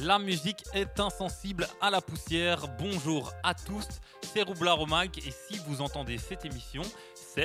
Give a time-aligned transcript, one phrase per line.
[0.00, 2.68] La musique est insensible à la poussière.
[2.78, 3.84] Bonjour à tous,
[4.22, 6.82] c'est Roubla Romac et si vous entendez cette émission,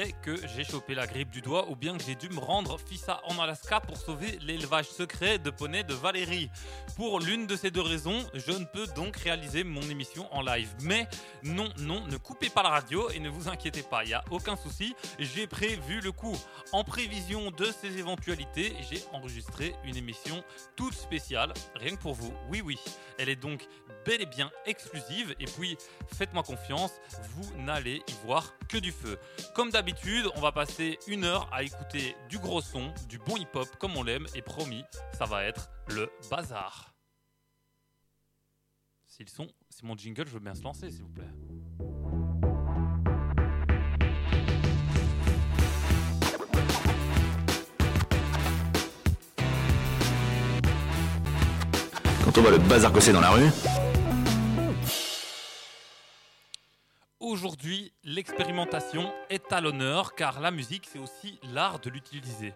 [0.02, 3.22] que j'ai chopé la grippe du doigt ou bien que j'ai dû me rendre fissa
[3.26, 6.50] en Alaska pour sauver l'élevage secret de poneys de Valérie.
[6.96, 10.70] Pour l'une de ces deux raisons, je ne peux donc réaliser mon émission en live.
[10.82, 11.08] Mais
[11.44, 14.24] non, non, ne coupez pas la radio et ne vous inquiétez pas, il n'y a
[14.32, 16.36] aucun souci, j'ai prévu le coup.
[16.72, 20.44] En prévision de ces éventualités, j'ai enregistré une émission
[20.76, 22.34] toute spéciale, rien que pour vous.
[22.50, 22.80] Oui, oui,
[23.20, 23.68] elle est donc
[24.06, 25.78] bel et bien exclusive et puis
[26.16, 26.94] faites-moi confiance,
[27.36, 29.20] vous n'allez y voir que du feu.
[29.54, 29.83] Comme d'habitude,
[30.36, 34.04] on va passer une heure à écouter du gros son, du bon hip-hop comme on
[34.04, 34.84] l'aime et promis,
[35.18, 36.94] ça va être le bazar.
[39.06, 41.24] Si le son, c'est mon jingle, je veux bien se lancer s'il vous plaît.
[52.24, 53.50] Quand on voit le bazar que dans la rue,
[57.24, 62.54] Aujourd'hui, l'expérimentation est à l'honneur car la musique, c'est aussi l'art de l'utiliser.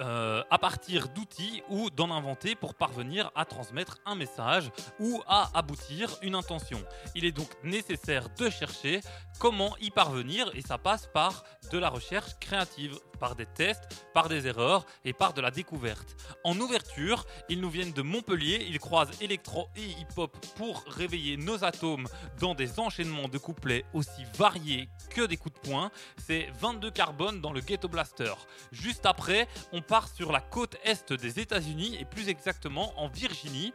[0.00, 5.56] Euh, à partir d'outils ou d'en inventer pour parvenir à transmettre un message ou à
[5.56, 6.82] aboutir une intention.
[7.14, 9.00] Il est donc nécessaire de chercher
[9.38, 14.28] comment y parvenir et ça passe par de la recherche créative, par des tests, par
[14.28, 16.14] des erreurs et par de la découverte.
[16.44, 21.64] En ouverture, ils nous viennent de Montpellier, ils croisent électro et hip-hop pour réveiller nos
[21.64, 22.06] atomes
[22.38, 25.90] dans des enchaînements de couplets aussi variés que des coups de poing.
[26.18, 28.34] C'est 22 carbone dans le Ghetto Blaster.
[28.72, 33.72] Juste après, on part sur la côte est des États-Unis et plus exactement en Virginie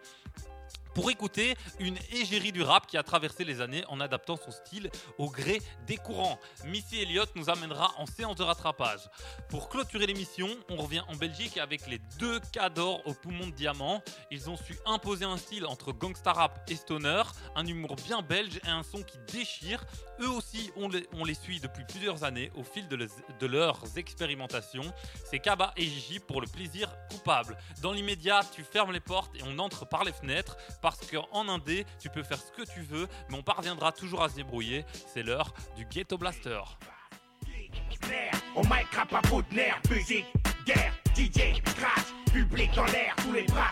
[0.93, 4.89] pour écouter une égérie du rap qui a traversé les années en adaptant son style
[5.17, 6.39] au gré des courants.
[6.65, 9.09] Missy Elliott nous amènera en séance de rattrapage.
[9.49, 14.01] Pour clôturer l'émission, on revient en Belgique avec les deux cadors au poumon de diamant.
[14.31, 17.23] Ils ont su imposer un style entre gangsta rap et stoner,
[17.55, 19.83] un humour bien belge et un son qui déchire.
[20.21, 24.83] Eux aussi, on les, on suit depuis plusieurs années au fil de, leurs expérimentations.
[25.25, 27.57] C'est Kaba et Gigi pour le plaisir coupable.
[27.81, 31.85] Dans l'immédiat, tu fermes les portes et on entre par les fenêtres parce qu'en indé,
[31.99, 34.85] tu peux faire ce que tu veux, mais on parviendra toujours à se débrouiller.
[34.91, 36.61] C'est l'heure du Ghetto Blaster.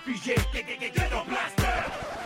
[0.06, 0.36] Figés,
[0.94, 2.17] Ghetto Blaster.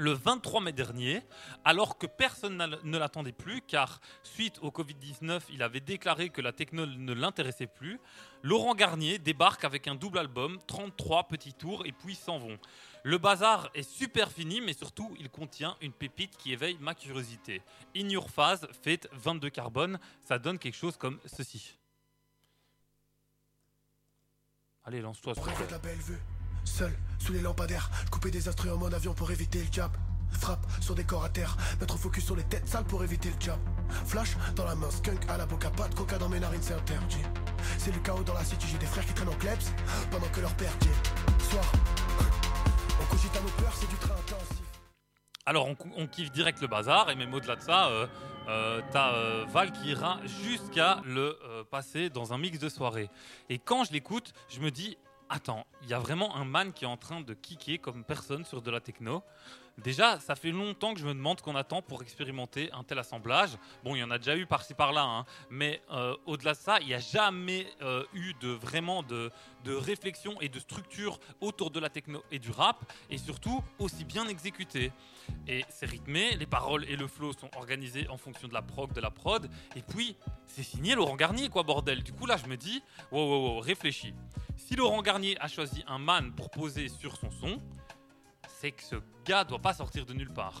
[0.00, 1.22] Le 23 mai dernier,
[1.64, 6.52] alors que personne ne l'attendait plus, car suite au Covid-19, il avait déclaré que la
[6.52, 7.98] techno ne l'intéressait plus,
[8.44, 12.60] Laurent Garnier débarque avec un double album, 33 petits tours, et puis s'en vont.
[13.02, 17.60] Le bazar est super fini, mais surtout, il contient une pépite qui éveille ma curiosité.
[17.96, 21.76] In Your Phase, fait 22 carbone, ça donne quelque chose comme ceci.
[24.84, 25.34] Allez, lance-toi.
[25.72, 26.20] la belle vue,
[26.68, 29.90] seul, sous les lampadaires, couper des instruments en avion pour éviter le jab.
[30.30, 33.40] Frappe sur des corps à terre, mettre focus sur les têtes sales pour éviter le
[33.40, 33.58] jab.
[34.06, 36.74] Flash dans la main, skunk à la boca, pas de coca dans mes narines, c'est
[36.74, 37.22] interdit.
[37.78, 39.58] C'est le chaos dans la city, j'ai des frères qui traînent en klebs
[40.10, 40.88] pendant que leur père dit
[41.50, 41.64] Soir,
[43.00, 44.62] on cogite à nos peurs, c'est du train intensif.
[45.46, 48.06] Alors, on, on kiffe direct le bazar, et même au-delà de ça, euh,
[48.48, 53.10] euh, t'as euh, Val qui ira jusqu'à le euh, passer dans un mix de soirée.
[53.50, 54.96] Et quand je l'écoute, je me dis,
[55.28, 58.44] attends, il y a vraiment un man qui est en train de kicker comme personne
[58.44, 59.22] sur de la techno.
[59.78, 63.50] Déjà, ça fait longtemps que je me demande qu'on attend pour expérimenter un tel assemblage.
[63.84, 66.80] Bon, il y en a déjà eu par-ci par-là, hein, mais euh, au-delà de ça,
[66.80, 69.30] il n'y a jamais euh, eu de vraiment de,
[69.64, 74.04] de réflexion et de structure autour de la techno et du rap, et surtout aussi
[74.04, 74.90] bien exécuté.
[75.46, 78.92] Et c'est rythmé, les paroles et le flow sont organisés en fonction de la prog,
[78.92, 80.16] de la prod, et puis
[80.46, 82.02] c'est signé Laurent Garnier, quoi, bordel.
[82.02, 84.14] Du coup, là, je me dis, wow, wow, wow, réfléchis.
[84.56, 87.60] Si Laurent Garnier a choisi un man pour poser sur son son,
[88.60, 90.60] c'est que ce gars doit pas sortir de nulle part.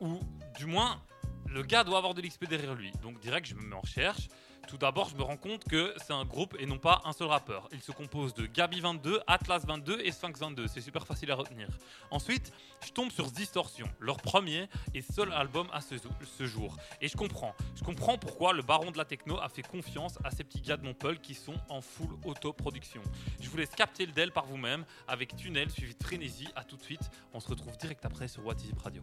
[0.00, 0.18] Ou
[0.58, 1.00] du moins,
[1.48, 2.90] le gars doit avoir de l'XP derrière lui.
[3.02, 4.28] Donc direct, je me mets en recherche.
[4.68, 7.28] Tout d'abord, je me rends compte que c'est un groupe et non pas un seul
[7.28, 7.68] rappeur.
[7.72, 10.68] Il se compose de Gabi22, Atlas22 et Sphinx22.
[10.68, 11.68] C'est super facile à retenir.
[12.10, 12.52] Ensuite,
[12.84, 16.76] je tombe sur Distortion, leur premier et seul album à ce, jour.
[17.00, 17.54] Et je comprends.
[17.76, 20.76] Je comprends pourquoi le baron de la techno a fait confiance à ces petits gars
[20.76, 23.02] de Montpellier qui sont en full autoproduction.
[23.40, 26.48] Je vous laisse capter le DEL par vous-même avec Tunnel suivi de Frénésie.
[26.56, 27.10] À tout de suite.
[27.32, 29.02] On se retrouve direct après sur What Is Radio.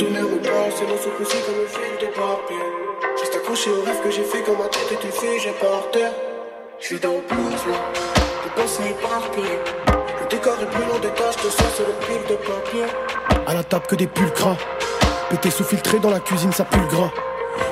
[0.00, 2.64] Tonnerre me parle, c'est mon sous comme un fil de papier.
[3.18, 6.12] Juste accroché au rêve que j'ai fait quand ma tête était figée par terre.
[6.78, 7.78] J'suis dans le blues, là,
[8.44, 9.60] des pensées éparpillées.
[10.22, 12.84] Le décor est plus long des taches de sang sur le pile de papier.
[13.46, 14.56] À la table que des pulcras.
[15.28, 17.10] Pété sous-filtré dans la cuisine, ça pue le gras.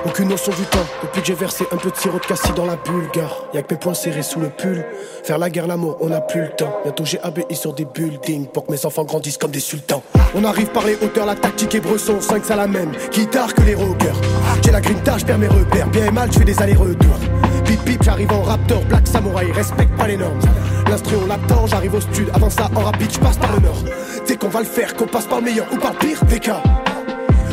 [0.04, 2.66] Aucune notion du temps, depuis que j'ai versé un peu de sirop de cassis dans
[2.66, 3.30] la bulle, gars.
[3.52, 4.84] Y'a que mes poings serrés sous le pull.
[5.24, 6.72] Faire la guerre, l'amour, on n'a plus le temps.
[6.84, 10.02] Bientôt j'ai ABI sur des buildings pour que mes enfants grandissent comme des sultans.
[10.34, 12.92] On arrive par les hauteurs, la tactique est bresson, 5 ça la même.
[13.12, 14.16] Guitare que les rockers.
[14.64, 15.88] J'ai la grinta, perds mes repères.
[15.88, 17.18] Bien et mal, je fais des allers-retours.
[17.64, 20.40] Pip pip, j'arrive en raptor, black samouraï, respecte pas les normes.
[20.88, 23.84] L'instru on l'attend, j'arrive au stud, avant ça en rapide, je passe par le nord.
[24.26, 26.38] Dès qu'on va le faire, qu'on passe par le meilleur ou par le pire des
[26.38, 26.62] cas.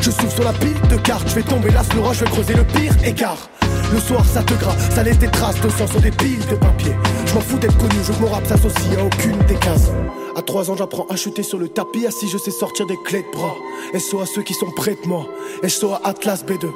[0.06, 2.54] Je souffle sur la pile de cartes, je vais tomber là le je vais creuser
[2.54, 3.50] le pire écart.
[3.94, 6.56] Le soir ça te gras, ça laisse des traces de sang sur des piles de
[6.56, 6.94] papier.
[7.26, 9.92] Je m'en fous d'être connu, je mon rap s'associe à aucune des cases.
[10.36, 13.24] À 3 ans j'apprends à chuter sur le tapis, assis je sais sortir des clés
[13.24, 13.56] de bras.
[13.98, 15.28] SO à ceux qui sont près de moi,
[15.68, 16.70] SO à Atlas B2.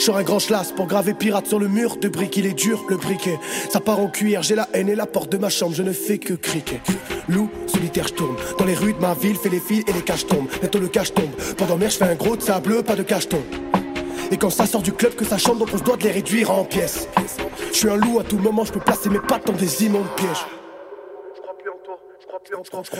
[0.00, 2.84] Je un grand chlasse pour graver pirate sur le mur de briques, il est dur
[2.88, 3.38] le briquet.
[3.70, 5.92] Ça part en cuir, j'ai la haine et la porte de ma chambre, je ne
[5.92, 6.80] fais que criquer.
[7.28, 8.36] Loup, solitaire, je tourne.
[8.58, 10.48] Dans les rues de ma ville, fais les fils et les caches tombent.
[10.60, 11.30] Bientôt le cache tombe.
[11.56, 13.42] Pour dormir, je fais un gros de sable, pas de cacheton.
[14.34, 16.10] Et quand ça sort du club, que ça chante, donc on se doit de les
[16.10, 17.06] réduire en pièces.
[17.70, 20.08] Je suis un loup à tout moment, je peux placer mes pattes dans des immondes
[20.16, 20.44] pièges.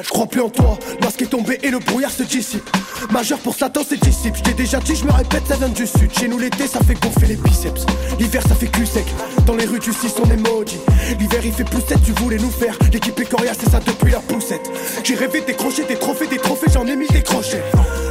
[0.03, 2.69] Je crois plus en toi, masque est tombé et le brouillard se dissipe.
[3.11, 4.39] Majeur pour Satan, c'est disciple.
[4.45, 6.11] Je déjà dit, je me répète, ça vient du sud.
[6.19, 7.85] Chez nous, l'été, ça fait gonfler les biceps.
[8.19, 9.05] L'hiver, ça fait cul sec.
[9.47, 10.79] Dans les rues, tu sais, son emoji.
[11.19, 12.79] L'hiver, il fait plus 7, tu voulais nous faire.
[12.91, 14.71] L'équipe est coriace, c'est ça depuis la poussette.
[15.03, 17.63] J'ai rêvé des crochets, des trophées, des trophées, j'en ai mis des crochets.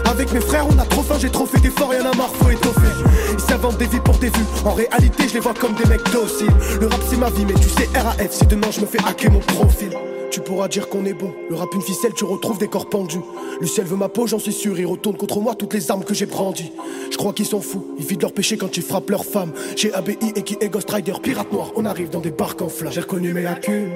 [0.05, 2.51] Avec mes frères, on a trop faim, j'ai trop fait d'efforts, y'en a marre, faut
[2.51, 2.93] étoffer.
[3.33, 4.45] Ils s'inventent des vies pour des vues.
[4.65, 6.53] En réalité, je les vois comme des mecs dociles.
[6.79, 9.31] Le rap, c'est ma vie, mais tu sais, RAF, si demain je me fais hacker
[9.31, 9.89] mon profil.
[10.33, 11.31] Tu pourras dire qu'on est bon.
[11.47, 13.21] Le rap, une ficelle, tu retrouves des corps pendus.
[13.61, 14.79] Le ciel veut ma peau, j'en suis sûr.
[14.79, 16.71] Il retourne contre moi toutes les armes que j'ai brandies.
[17.11, 17.93] Je crois qu'ils sont fous.
[17.99, 19.51] Ils vident leur péché quand ils frappent leurs femmes.
[19.75, 21.71] J'ai ABI et qui est Ghost Rider, pirate noir.
[21.75, 22.91] On arrive dans des barques en flammes.
[22.91, 23.91] J'ai reconnu mes lacunes.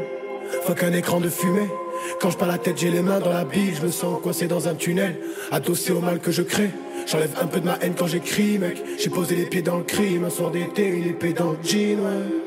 [0.61, 1.69] Faut qu'un écran de fumée.
[2.21, 3.73] Quand je pas la tête, j'ai les mains dans la bille.
[3.75, 5.19] Je me sens coincé dans un tunnel.
[5.51, 6.69] Adossé au mal que je crée.
[7.07, 8.77] J'enlève un peu de ma haine quand j'écris, mec.
[8.99, 10.25] J'ai posé les pieds dans le crime.
[10.25, 12.46] Un soir d'été, une épée dans le jean, ouais.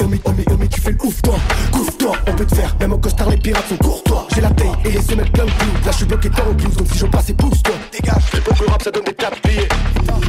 [0.00, 1.34] Omi, Omi, Omi, tu fais le ouf toi,
[1.72, 2.12] couvre toi.
[2.26, 4.26] On peut te faire, même au costard, les pirates sont courtois.
[4.34, 6.76] J'ai la taille et les semelles plein de Là, je suis bloqué dans le blues,
[6.76, 7.74] donc si je passe, et pousse-toi.
[7.92, 9.68] Dégage, pour le rap, ça donne des pliées.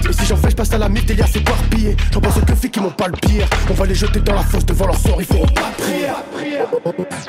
[0.10, 1.96] Et si j'en fais, je passe à la mythe, Delia c'est éparpillé.
[2.12, 3.48] J'en pense que filles qui m'ont pas le pire.
[3.70, 6.16] On va les jeter dans la fosse devant leur sort, ils feront pas prière.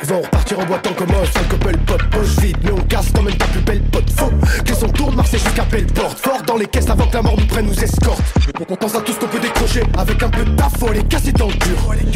[0.02, 2.56] Ils vont repartir en boitant comme un sale couple pote, poche vide.
[2.64, 4.10] Mais on casse comme même ta plus belle pote.
[4.16, 4.30] Faux,
[4.64, 5.64] que son tour de Marseille jusqu'à
[5.94, 8.22] porte Fort dans les caisses avant que la mort nous prenne, nous escorte.
[8.68, 9.82] On pense à tout ce qu'on peut décrocher.
[9.98, 11.94] Avec un peu de taf, les casser dans le dur.
[11.94, 12.10] les.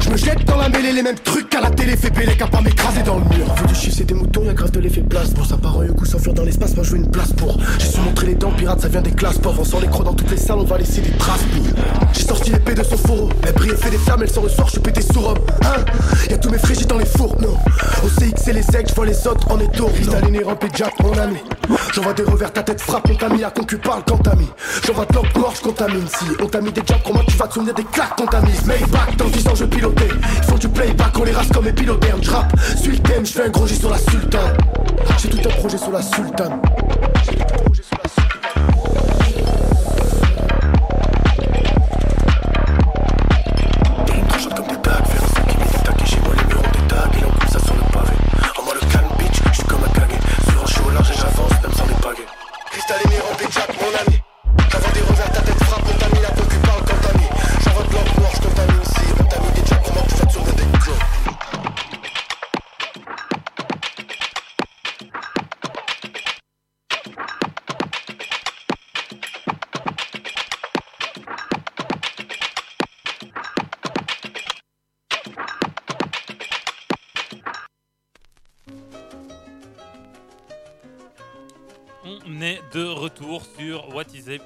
[0.00, 1.96] Je me jette dans la mêlée, les mêmes trucs qu'à la télé.
[1.96, 3.46] Fait péler qu'à m'écraser dans le mur.
[3.56, 5.30] Faut du chiffre, c'est des moutons, y'a grave de l'effet place.
[5.30, 7.58] Pour ça part un coup s'enfuir dans l'espace, moi je veux une place pour.
[7.78, 9.60] J'ai su montrer les dents, pirate, ça vient des classes pauvres.
[9.60, 11.40] On sort les crocs dans toutes les salles, on va laisser des traces.
[12.12, 13.28] J'ai sorti l'épée de son fourreau.
[13.46, 15.38] Elle brille, fait des flammes, elle sort le soir, je suis pété sous Rome.
[15.62, 15.84] Hein?
[16.30, 17.56] Y'a tous mes frégies dans les fours, non.
[18.04, 19.88] Au CX et les secs, je vois les autres en étau.
[19.88, 21.38] Cristalline rampé Jack, mon ami.
[21.92, 24.48] J'envoie des revers, ta tête frappe, on t'a mis, la concu parle quand t'as mis.
[24.86, 26.06] J'envoie de mort, je contamine.
[26.06, 28.62] Si on t'a mis des jabs, moi tu vas te souvenir des claques qu'on t'a
[28.62, 28.80] mis.
[28.80, 30.08] Maybach, dans 10 ans je pilotais.
[30.48, 32.04] Ils du playback, on les rase comme les pilotes.
[32.72, 34.56] Je suis le thème, je fais un gros sur la sultane.
[35.18, 36.60] J'ai tout un projet sur la sultane.
[37.28, 38.07] Cristal et rempli de mon ami.
[82.26, 84.38] On est de retour sur What is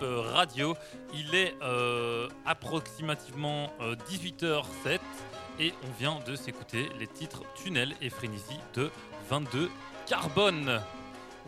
[0.00, 0.74] Radio.
[1.14, 3.70] Il est euh, approximativement
[4.08, 4.98] 18h07
[5.60, 8.90] et on vient de s'écouter les titres Tunnel et Frénésie de
[9.28, 9.70] 22
[10.06, 10.80] Carbone.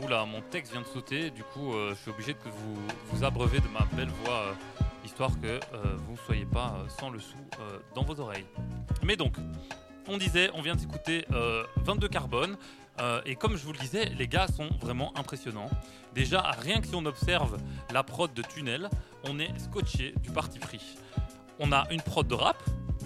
[0.03, 2.77] Oula, mon texte vient de sauter, du coup euh, je suis obligé de vous,
[3.11, 4.53] vous abreuver de ma belle voix, euh,
[5.05, 5.61] histoire que euh,
[6.07, 8.47] vous ne soyez pas euh, sans le sou euh, dans vos oreilles.
[9.05, 9.37] Mais donc,
[10.09, 12.57] on disait, on vient d'écouter euh, 22 Carbone,
[13.01, 15.71] euh, et comme je vous le disais, les gars sont vraiment impressionnants.
[16.15, 17.59] Déjà, rien que si on observe
[17.93, 18.89] la prod de Tunnel,
[19.25, 20.97] on est scotché du parti pris.
[21.59, 22.57] On a une prod de rap,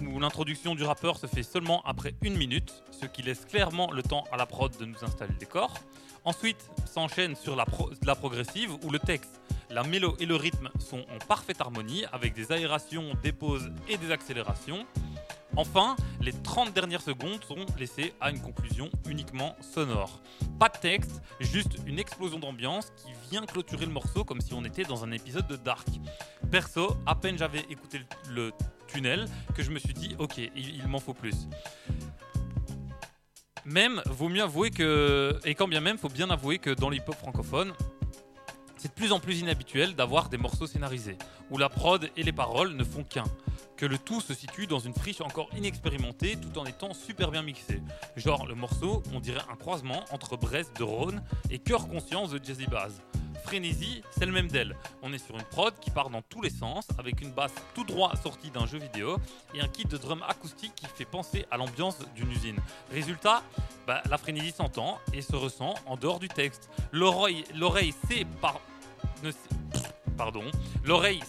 [0.01, 4.03] où l'introduction du rappeur se fait seulement après une minute, ce qui laisse clairement le
[4.03, 5.73] temps à la prod de nous installer le décor.
[6.23, 7.65] Ensuite, s'enchaîne sur la,
[8.05, 12.33] la progressive, où le texte, la mélo et le rythme sont en parfaite harmonie, avec
[12.33, 14.85] des aérations, des pauses et des accélérations.
[15.55, 20.21] Enfin, les 30 dernières secondes sont laissées à une conclusion uniquement sonore.
[20.59, 24.63] Pas de texte, juste une explosion d'ambiance qui vient clôturer le morceau comme si on
[24.63, 25.87] était dans un épisode de Dark.
[26.51, 28.51] Perso, à peine j'avais écouté le,
[28.87, 31.47] tunnel que je me suis dit, ok, il, il m'en faut plus.
[33.65, 37.15] Même, vaut mieux avouer que, et quand bien même, faut bien avouer que dans l'hip-hop
[37.15, 37.73] francophone,
[38.79, 41.17] c'est de plus en plus inhabituel d'avoir des morceaux scénarisés,
[41.51, 43.25] où la prod et les paroles ne font qu'un
[43.75, 47.41] que le tout se situe dans une friche encore inexpérimentée tout en étant super bien
[47.41, 47.81] mixé.
[48.17, 52.43] Genre le morceau, on dirait un croisement entre Brest de Rhône et Cœur Conscience de
[52.43, 53.01] Jazzy Bass.
[53.45, 54.75] Frénésie, c'est le même d'elle.
[55.01, 57.85] On est sur une prod qui part dans tous les sens, avec une basse tout
[57.85, 59.17] droit sortie d'un jeu vidéo
[59.53, 62.59] et un kit de drum acoustique qui fait penser à l'ambiance d'une usine.
[62.91, 63.43] Résultat,
[63.87, 66.69] bah, la frénésie s'entend et se ressent en dehors du texte.
[66.91, 68.59] L'oreille, l'oreille sait par...
[69.23, 69.89] ne sait-
[70.19, 70.43] Pardon.
[70.83, 71.21] L'oreille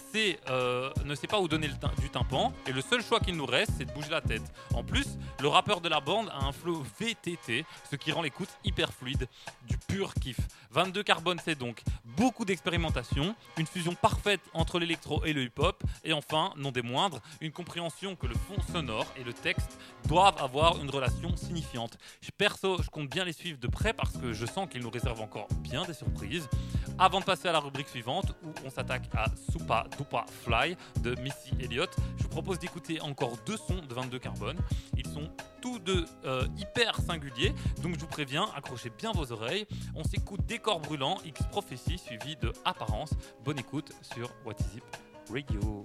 [0.49, 3.71] euh, ne sait pas où donner du tympan et le seul choix qu'il nous reste,
[3.77, 4.43] c'est de bouger la tête.
[4.73, 8.49] En plus, le rappeur de la bande a un flow VTT, ce qui rend l'écoute
[8.65, 9.29] hyper fluide,
[9.65, 10.37] du pur kiff.
[10.71, 16.11] 22 Carbone, c'est donc beaucoup d'expérimentation, une fusion parfaite entre l'électro et le hip-hop, et
[16.11, 20.81] enfin, non des moindres, une compréhension que le fond sonore et le texte doivent avoir
[20.81, 21.97] une relation signifiante.
[22.37, 25.21] Perso, je compte bien les suivre de près parce que je sens qu'ils nous réservent
[25.21, 26.49] encore bien des surprises.
[26.99, 31.13] Avant de passer à la rubrique suivante, où on s'attaque à Soupa Dupa Fly de
[31.21, 34.57] Missy Elliott, je vous propose d'écouter encore deux sons de 22 Carbone.
[34.97, 35.29] Ils sont
[35.61, 39.67] tous deux euh, hyper singuliers, donc je vous préviens, accrochez bien vos oreilles.
[39.93, 43.11] On s'écoute Décor brûlant, X Prophétie, suivi de Apparence.
[43.45, 44.83] Bonne écoute sur What Is It
[45.29, 45.83] Radio.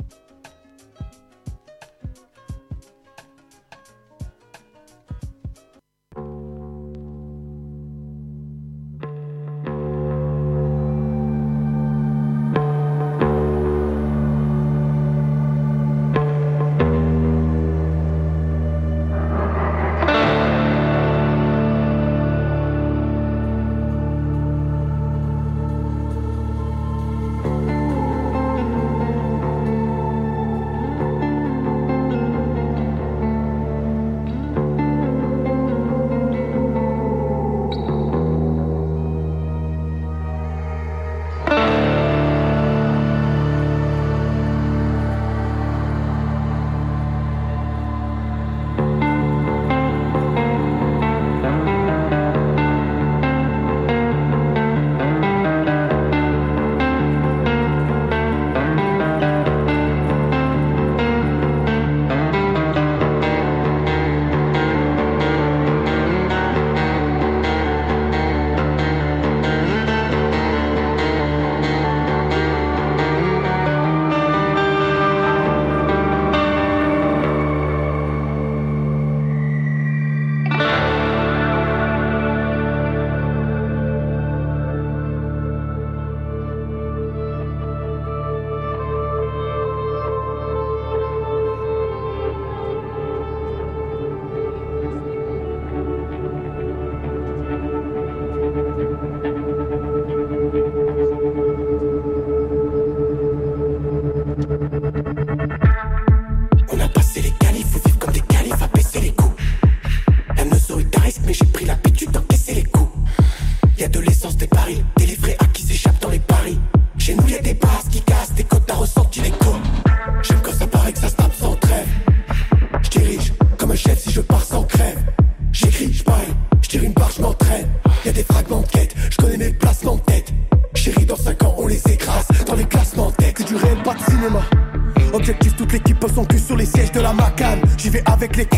[138.26, 138.55] Avec les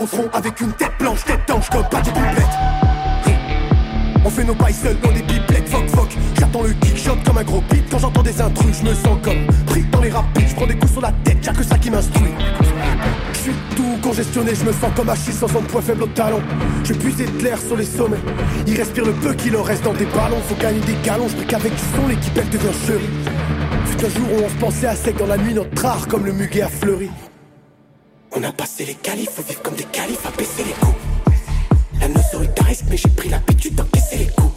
[0.00, 2.58] au front avec une tête blanche, tête d'ange comme pas des pipelettes.
[4.24, 6.08] On fait nos bails seuls dans des pipelettes, fuck fuck.
[6.38, 7.84] J'attends le kick shot comme un gros beat.
[7.90, 10.48] Quand j'entends des intrus, je me sens comme pris dans les rapides.
[10.48, 12.32] Je prends des coups sur la tête, y'a que ça qui m'instruit.
[13.34, 16.40] Je suis tout congestionné, je me sens comme Achille sans son point faible au talon.
[16.84, 18.16] Je puiser de l'air sur les sommets.
[18.66, 20.40] Il respire le peu qu'il en reste dans des ballons.
[20.48, 23.10] Faut gagner des galons, je qu'avec du son, l'équipe elle devient chérie.
[23.86, 26.24] Fut un jour où on se pensait à sec dans la nuit, notre art comme
[26.24, 27.10] le muguet a fleuri.
[28.36, 30.96] On a passé les qualifs, faut vivre comme des califs, à baisser les coups.
[32.00, 34.52] La notion est risque, mais j'ai pris l'habitude d'encaisser les coups.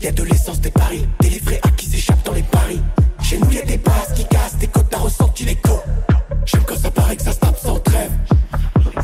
[0.00, 2.80] Y'a de l'essence, des paris, délivrés à qui s'échappent dans les paris.
[3.20, 5.80] Chez nous, y'a des bases qui cassent, des côtes, t'as ressenti l'écho.
[6.46, 8.12] J'aime quand ça paraît que ça se sans trêve.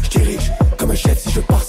[0.05, 1.65] Je dirige comme un chef si je pars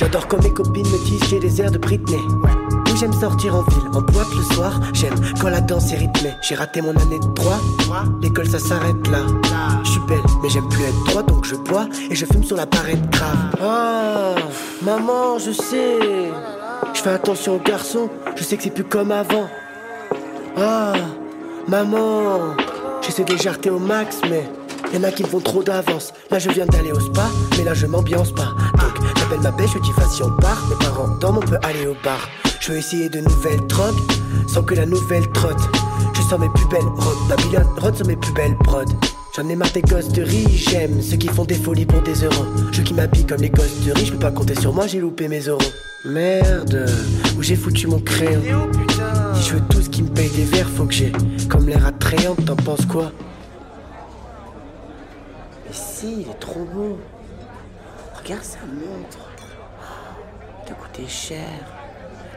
[0.00, 2.16] J'adore quand mes copines me disent j'ai des airs de Britney.
[2.42, 2.50] Oui,
[2.98, 4.80] j'aime sortir en ville, en boîte le soir.
[4.94, 6.32] J'aime quand la danse est rythmée.
[6.40, 7.58] J'ai raté mon année de 3.
[8.22, 9.18] L'école ça s'arrête là.
[9.84, 12.56] Je suis belle, mais j'aime plus être droit donc je bois et je fume sur
[12.56, 13.36] la parade grave.
[13.60, 14.36] Ah,
[14.80, 15.98] maman, je sais.
[16.94, 19.50] Je fais attention aux garçons, je sais que c'est plus comme avant.
[20.56, 20.94] Ah,
[21.68, 22.56] maman,
[23.02, 24.48] j'essaie de les jarter au max, mais
[24.92, 26.12] y'en a qui me font trop d'avance.
[26.30, 28.54] Là, je viens d'aller au spa, mais là, je m'ambiance pas.
[28.78, 30.66] Donc, j'appelle ma belle, je dis vas-y, on part.
[30.68, 32.28] Mes parents dorment, on peut aller au bar.
[32.60, 33.96] Je veux essayer de nouvelles drogues,
[34.46, 35.60] sans que la nouvelle trotte.
[36.14, 38.84] Je sens mes plus belles robes, Babylone rôde sur mes plus belles prods.
[39.36, 42.14] J'en ai marre des gosses de riz, j'aime ceux qui font des folies pour des
[42.24, 42.44] euros.
[42.72, 44.98] Je qui m'habille comme les gosses de riz, je peux pas compter sur moi, j'ai
[44.98, 45.60] loupé mes euros.
[46.04, 46.90] Merde,
[47.38, 48.42] où j'ai foutu mon crayon
[49.34, 51.12] Si je veux tout ce qui me paye des verres, faut que j'ai
[51.48, 53.12] comme l'air attrayant, t'en penses quoi?
[56.08, 56.98] Il est trop beau.
[58.22, 59.18] Regarde sa montre.
[60.66, 61.48] T'as coûté cher.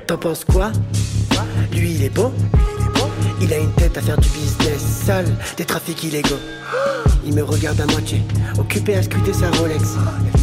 [0.07, 0.71] T'en penses quoi?
[1.71, 2.31] Lui, il est beau.
[3.41, 5.25] Il a une tête à faire du business sale,
[5.57, 6.39] des trafics illégaux.
[7.25, 8.21] Il me regarde à moitié,
[8.57, 9.95] occupé à scruter sa Rolex.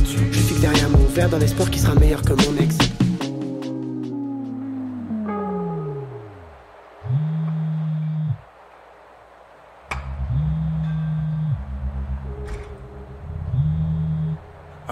[0.04, 2.76] Je fixe derrière mon verre dans l'espoir qu'il sera meilleur que mon ex.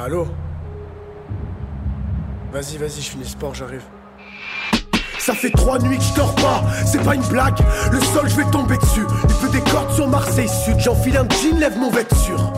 [0.05, 0.29] Allô
[2.53, 3.83] Vas-y, vas-y, je finis sport, j'arrive.
[5.19, 7.59] Ça fait trois nuits que je dors pas, c'est pas une blague.
[7.91, 9.05] Le sol, je vais tomber dessus.
[9.29, 10.79] Il peut des cordes sur Marseille Sud.
[10.79, 12.53] J'enfile un jean, lève mon vêture.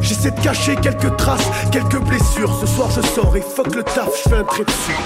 [0.00, 2.54] J'essaie de cacher quelques traces, quelques blessures.
[2.60, 4.96] Ce soir, je sors et fuck le taf, je fais un trait dessus.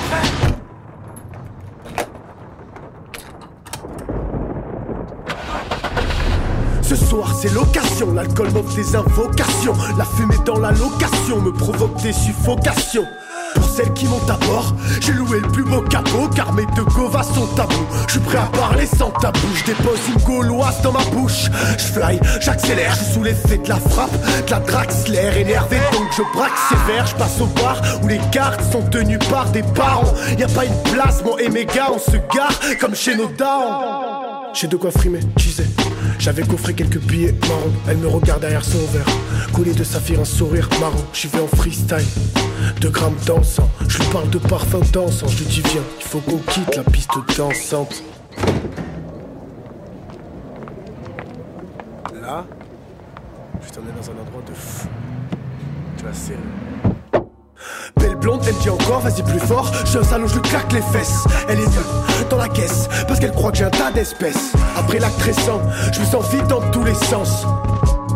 [6.83, 6.95] Ce
[7.41, 13.07] c'est l'occasion, l'alcool m'offre des invocations La fumée dans la location me provoque des suffocations
[13.55, 14.75] Pour celles qui montent à bord.
[15.01, 17.87] J'ai loué le plus beau capot car mes deux govas sont tabous.
[18.07, 19.47] Je suis prêt à parler sans tabou.
[19.55, 21.51] Je dépose une gauloise dans ma bouche.
[21.77, 24.13] Je fly, j'accélère, je sous l'effet de la frappe,
[24.47, 25.41] de la Draxler.
[25.41, 27.07] Énervé donc je braque sévère.
[27.07, 30.15] Je passe au bar où les gardes sont tenus par des parents.
[30.39, 31.51] Y a pas une place, mon et
[31.93, 34.03] on se gare comme chez nos dents.
[34.55, 35.67] J'ai de quoi frimer, disais.
[36.19, 37.73] J'avais coffré quelques billets marrons.
[37.89, 39.07] Elle me regarde derrière son verre.
[39.53, 41.05] Coulé de saphir, un sourire marron.
[41.13, 42.07] J'y vais en freestyle.
[42.81, 43.69] Deux grammes dansant.
[43.89, 45.27] Je lui parle de parfum dansant.
[45.29, 48.03] Je lui dis viens, il faut qu'on quitte la piste dansante.
[52.21, 52.45] Là,
[53.61, 54.89] je t'emmène dans un endroit de fou.
[55.97, 56.39] Tu vas serrer.
[57.97, 59.71] Belle blonde, elle dit encore, vas-y plus fort.
[59.87, 61.25] Je salaud, je lui claque les fesses.
[61.49, 61.79] Elle est
[62.37, 64.53] la caisse, parce qu'elle croit que j'ai un tas d'espèces.
[64.77, 65.61] Après l'acte récent,
[65.93, 67.45] je me sens vite dans tous les sens.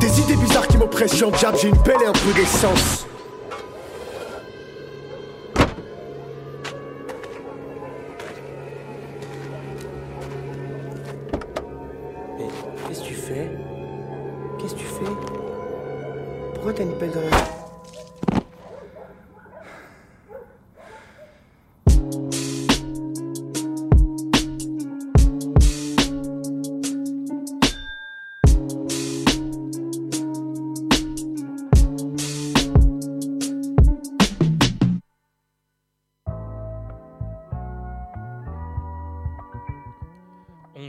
[0.01, 3.07] Des idées bizarres qui m'oppressent, j'en diable, j'ai une pelle et un peu d'essence.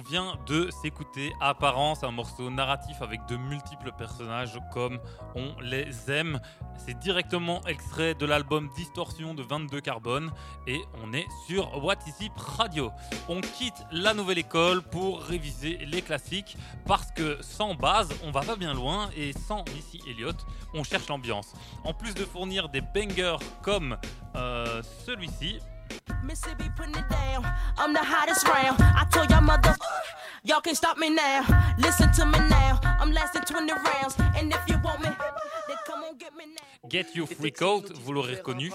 [0.09, 4.99] Vient de s'écouter Apparence, un morceau narratif avec de multiples personnages comme
[5.35, 6.39] on les aime.
[6.77, 10.31] C'est directement extrait de l'album Distorsion de 22 Carbone
[10.67, 12.91] et on est sur What Is Radio.
[13.27, 18.41] On quitte la nouvelle école pour réviser les classiques parce que sans base, on va
[18.41, 21.53] pas bien loin et sans Missy Elliott, on cherche l'ambiance.
[21.83, 23.97] En plus de fournir des bangers comme
[24.35, 27.45] euh, celui-ci, It down.
[27.77, 28.77] I'm the hottest round.
[28.79, 31.41] I told y'all stop me now.
[31.77, 32.79] Listen to me now.
[32.99, 34.15] I'm lasting 20 rounds.
[34.37, 35.09] And if you want me,
[36.89, 38.71] get me Freak Out, vous l'aurez reconnu.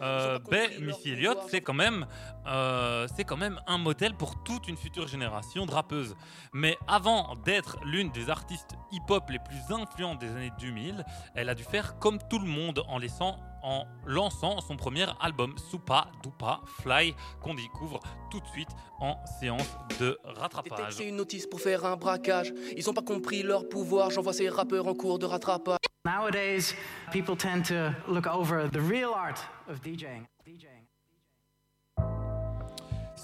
[0.00, 2.06] Euh, ben, Missy Elliott, c'est quand même,
[2.46, 6.14] euh, c'est quand même un modèle pour toute une future génération de rappeuses.
[6.52, 11.54] Mais avant d'être l'une des artistes hip-hop les plus influentes des années 2000, elle a
[11.54, 16.60] dû faire comme tout le monde en laissant en lançant son premier album Soupa Dupa
[16.82, 18.68] Fly qu'on découvre tout de suite
[19.00, 20.94] en séance de rattrapage.
[20.94, 22.52] C'est une notice pour faire un braquage.
[22.76, 24.10] Ils ont pas compris leur pouvoir.
[24.10, 25.78] J'envoie ces rappeurs en cours de rattrapage.
[26.04, 26.74] Nowadays,
[27.12, 30.26] people tend to look over the real art of DJing.
[30.46, 30.79] DJing.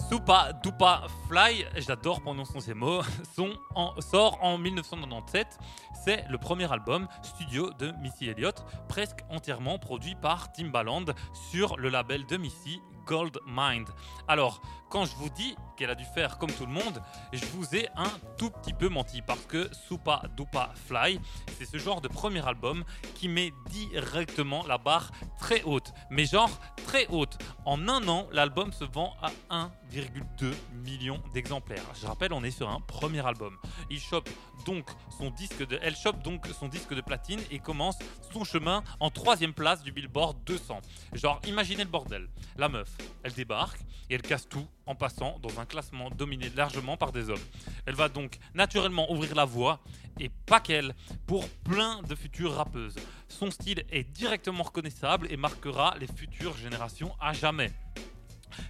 [0.09, 3.01] Soupa Dupa Fly, j'adore prononcer ces mots,
[3.35, 3.51] son
[3.99, 5.59] sort en 1997.
[6.05, 11.05] C'est le premier album studio de Missy Elliott, presque entièrement produit par Timbaland
[11.51, 13.87] sur le label de Missy Gold Mind.
[14.27, 17.01] Alors, quand je vous dis qu'elle a dû faire comme tout le monde,
[17.33, 21.19] je vous ai un tout petit peu menti parce que Soupa Dupa Fly,
[21.57, 22.83] c'est ce genre de premier album
[23.15, 26.49] qui met directement la barre très haute, mais genre
[26.85, 27.37] très haute.
[27.65, 30.53] En un an, l'album se vend à 1,2
[30.85, 31.83] million d'exemplaires.
[31.99, 33.57] Je rappelle, on est sur un premier album.
[33.89, 34.29] Il chope
[34.65, 37.97] donc son disque de, elle chope donc son disque de platine et commence
[38.31, 40.79] son chemin en troisième place du Billboard 200.
[41.13, 42.29] Genre, imaginez le bordel.
[42.57, 43.79] La meuf, elle débarque
[44.09, 47.43] et elle casse tout en passant dans un classement dominé largement par des hommes.
[47.85, 49.79] Elle va donc naturellement ouvrir la voie,
[50.19, 52.95] et pas qu'elle, pour plein de futures rappeuses.
[53.27, 57.71] Son style est directement reconnaissable et marquera les futures générations à jamais.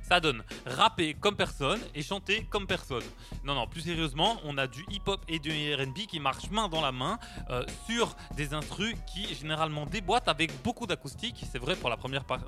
[0.02, 3.04] Ça donne rapper comme personne et chanter comme personne.
[3.44, 6.82] Non, non, plus sérieusement, on a du hip-hop et du RB qui marchent main dans
[6.82, 7.20] la main
[7.50, 11.44] euh, sur des instrus qui généralement déboîtent avec beaucoup d'acoustique.
[11.52, 12.40] C'est vrai pour la première par-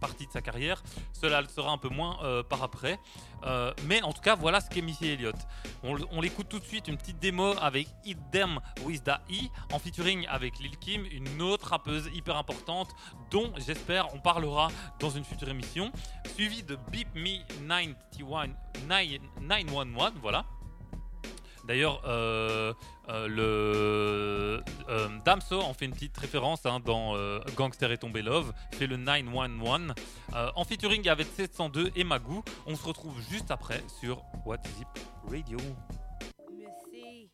[0.00, 0.82] partie de sa carrière.
[1.12, 2.98] Cela le sera un peu moins euh, par après.
[3.44, 5.36] Euh, mais en tout cas, voilà ce qu'est Missy Elliott.
[5.82, 9.78] On, l'écoute tout de suite, une petite démo avec Hit Them With The E, en
[9.78, 12.90] featuring avec Lil Kim, une autre rappeuse hyper importante
[13.30, 14.68] dont j'espère on parlera
[15.00, 15.90] dans une future émission,
[16.34, 18.50] suivi de Beep Me 91
[18.88, 20.44] 9- 911, voilà.
[21.64, 22.72] D'ailleurs, euh,
[23.08, 28.20] euh, le euh, Damso en fait une petite référence hein, dans euh, Gangster est tombé
[28.22, 29.94] love, fait le 911
[30.34, 32.42] euh, en featuring avec 702 et Magoo.
[32.66, 35.58] On se retrouve juste après sur What It Radio.
[36.50, 37.30] Missy.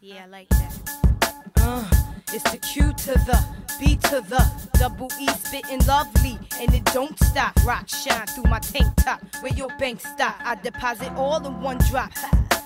[0.00, 1.23] Yeah, I like that.
[1.66, 1.88] Uh,
[2.32, 3.42] it's the Q to the
[3.80, 4.44] B to the
[4.78, 7.52] double E spitting lovely and it don't stop.
[7.64, 9.22] Rock shine through my tank top.
[9.40, 10.36] Where your bank stop?
[10.40, 12.12] I deposit all in one drop.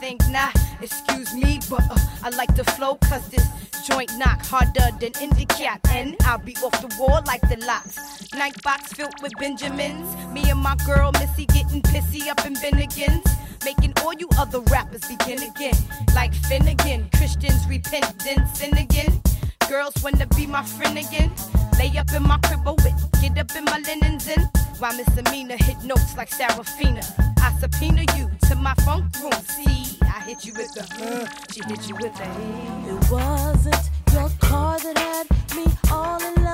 [0.00, 3.46] Think not, excuse me, but uh, I like the flow cause this
[3.86, 7.98] joint knock harder than Indicat, and I'll be off the wall like the locks.
[8.34, 10.06] Night box filled with Benjamins.
[10.32, 13.26] Me and my girl Missy getting pissy up in Bennigan's.
[13.64, 15.74] Making all you other rappers begin again.
[16.14, 18.87] Like Finnegan, Christians repent, then sin again.
[19.68, 21.30] Girls wanna be my friend again.
[21.78, 24.40] Lay up in my crib with, get up in my linens in.
[24.78, 27.02] While Miss Amina hit notes like Serafina.
[27.38, 29.32] I subpoena you to my funk room.
[29.32, 32.24] See, I hit you with the uh, she hit you with the.
[32.88, 36.47] It wasn't your car that had me all in love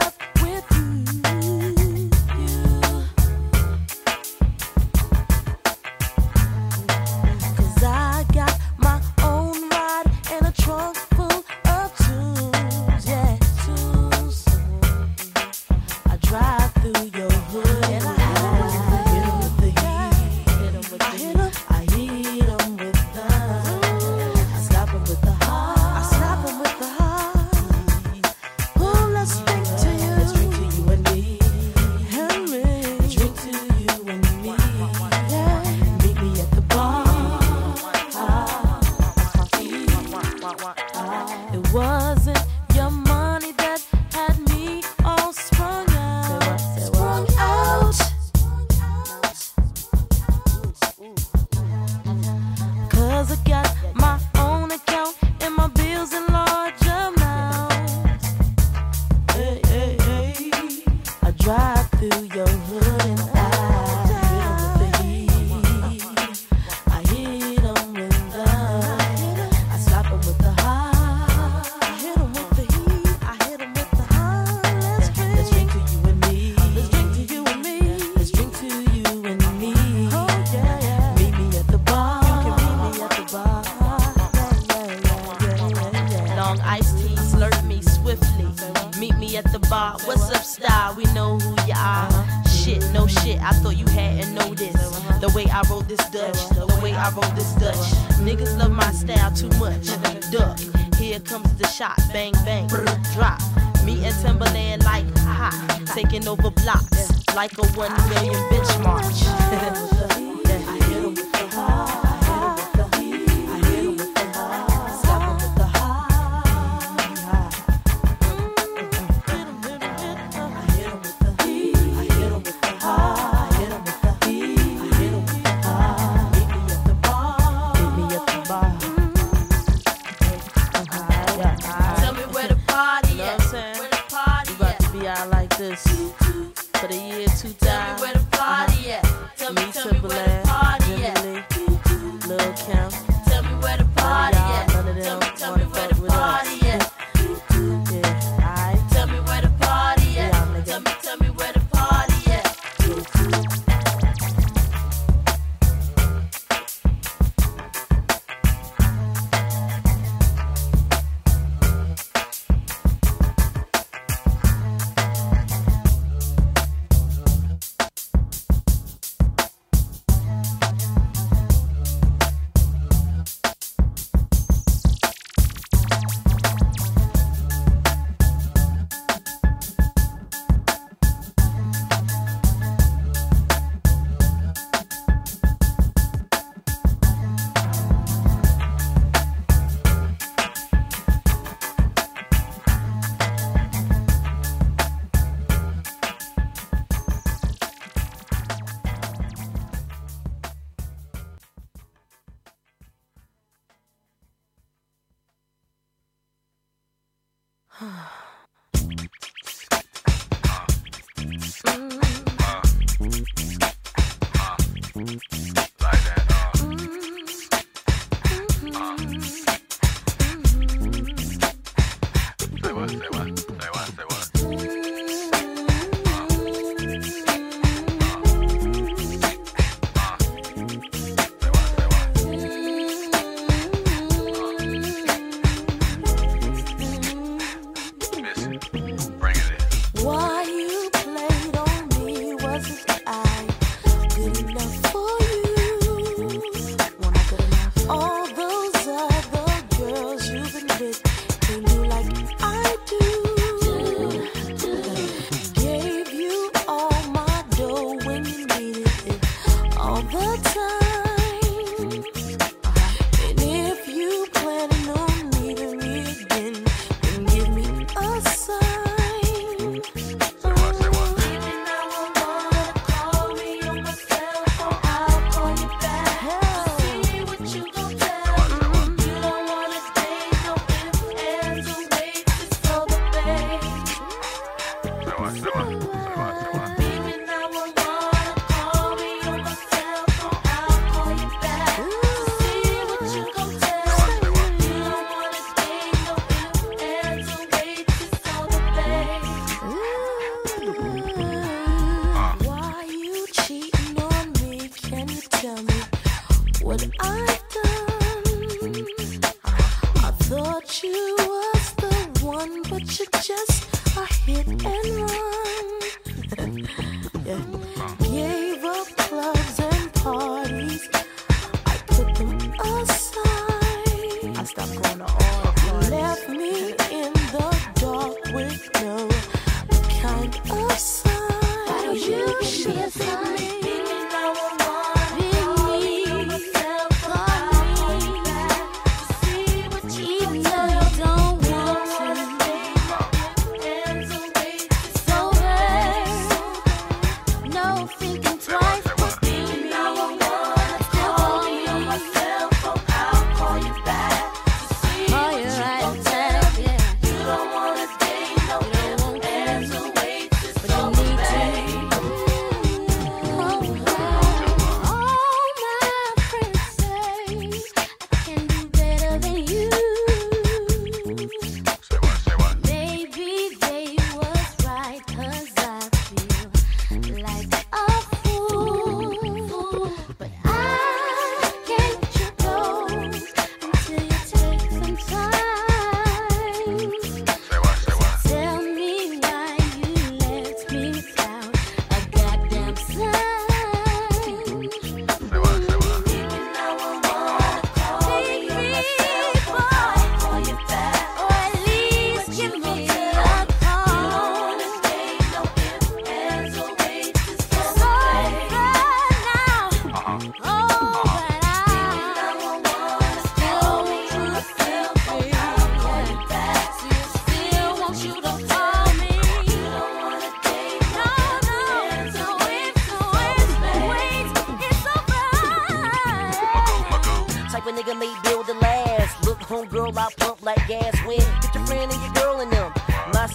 [96.14, 96.48] Dutch.
[96.50, 97.74] The way I roll this Dutch.
[98.22, 99.86] Niggas love my style too much.
[100.30, 100.60] Duck.
[100.94, 101.98] Here comes the shot.
[102.12, 102.68] Bang bang.
[102.68, 103.40] Drop.
[103.84, 105.58] Me and Timberland like hot.
[105.86, 110.30] Taking over blocks like a one million bitch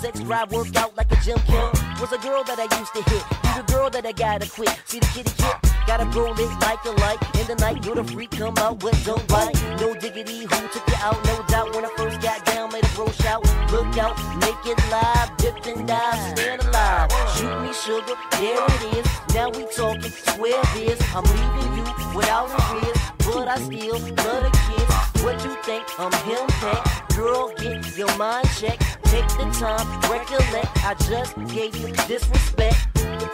[0.10, 1.70] sex drive worked out like a gym Kim.
[2.02, 3.24] Was a girl that I used to hit.
[3.44, 4.70] He's a girl that I gotta quit.
[4.86, 5.56] See the kitty kid?
[5.86, 7.20] Gotta roll it like a light.
[7.40, 9.56] In the night, you're the freak, come out with don't bite.
[9.80, 11.24] No diggity, who took you out?
[11.26, 13.44] No doubt when I first got down, made a bro shout.
[13.72, 17.12] Look out, make it live, dip and dive, stand alive.
[17.36, 19.06] Shoot me sugar, there it is.
[19.36, 21.00] Now we talking, swear this.
[21.14, 25.24] I'm leaving you without a risk, but I still love the kids.
[25.24, 25.84] What you think?
[26.00, 27.10] I'm him pack.
[27.16, 28.99] Girl, get your mind checked.
[29.12, 30.86] Take the time, recollect.
[30.86, 32.78] I just gave you disrespect.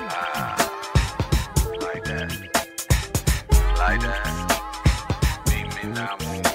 [0.09, 0.55] Ah,
[1.81, 2.31] Like that.
[3.77, 4.25] Like that.
[5.47, 6.54] Meet me 911,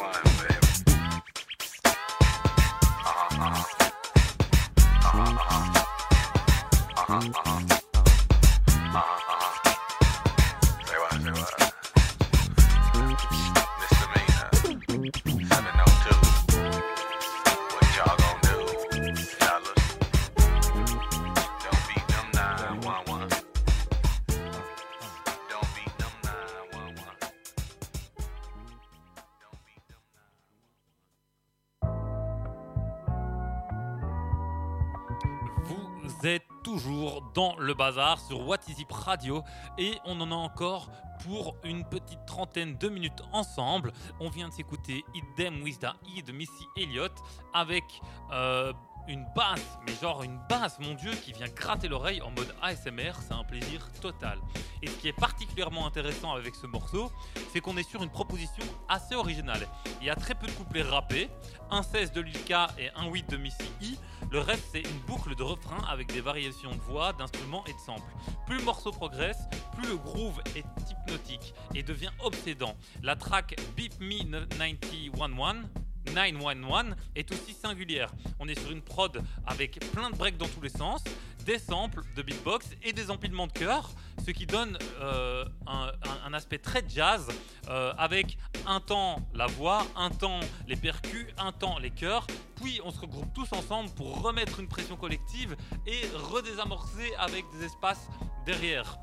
[37.34, 38.58] dans le bazar sur What
[38.90, 39.42] Radio
[39.78, 40.90] et on en a encore
[41.24, 43.92] pour une petite trentaine de minutes ensemble.
[44.20, 47.12] On vient de s'écouter It Them With The de Missy Elliott
[47.52, 47.84] avec
[48.32, 48.72] euh,
[49.10, 53.12] une basse, mais genre une basse, mon dieu, qui vient gratter l'oreille en mode ASMR.
[53.20, 54.38] C'est un plaisir total.
[54.82, 57.10] Et ce qui est particulièrement intéressant avec ce morceau,
[57.52, 59.66] c'est qu'on est sur une proposition assez originale.
[60.00, 61.28] Il y a très peu de couplets rappés,
[61.70, 63.96] un 16 de Lilka et un 8 de Missy E.
[64.30, 67.78] Le reste, c'est une boucle de refrain avec des variations de voix, d'instruments et de
[67.78, 68.12] samples.
[68.46, 69.38] Plus le morceau progresse,
[69.76, 72.76] plus le groove est hypnotique et devient obsédant.
[73.02, 75.68] La track Beep Me 911
[76.14, 78.10] 911 est aussi singulière.
[78.38, 81.02] On est sur une prod avec plein de breaks dans tous les sens,
[81.44, 83.90] des samples de beatbox et des empilements de chœurs,
[84.24, 87.26] ce qui donne euh, un, aspect très jazz
[87.68, 92.26] euh, avec un temps la voix, un temps les percus, un temps les chœurs,
[92.56, 97.64] puis on se regroupe tous ensemble pour remettre une pression collective et redésamorcer avec des
[97.64, 98.08] espaces
[98.46, 98.98] derrière.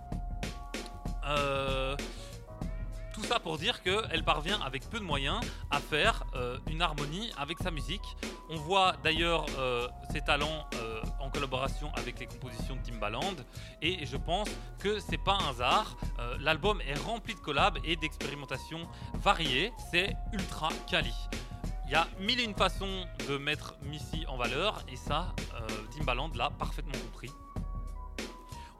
[1.26, 1.98] Euh,
[3.18, 5.40] tout ça pour dire qu'elle parvient avec peu de moyens
[5.72, 8.16] à faire euh, une harmonie avec sa musique.
[8.48, 13.34] On voit d'ailleurs euh, ses talents euh, en collaboration avec les compositions de Timbaland
[13.82, 15.98] et je pense que c'est pas un hasard.
[16.40, 19.74] L'album est rempli de collabs et d'expérimentations variées.
[19.92, 21.14] C'est ultra quali.
[21.88, 25.34] Il y a mille et une façons de mettre Missy en valeur et ça,
[25.92, 27.32] Timbaland l'a parfaitement compris.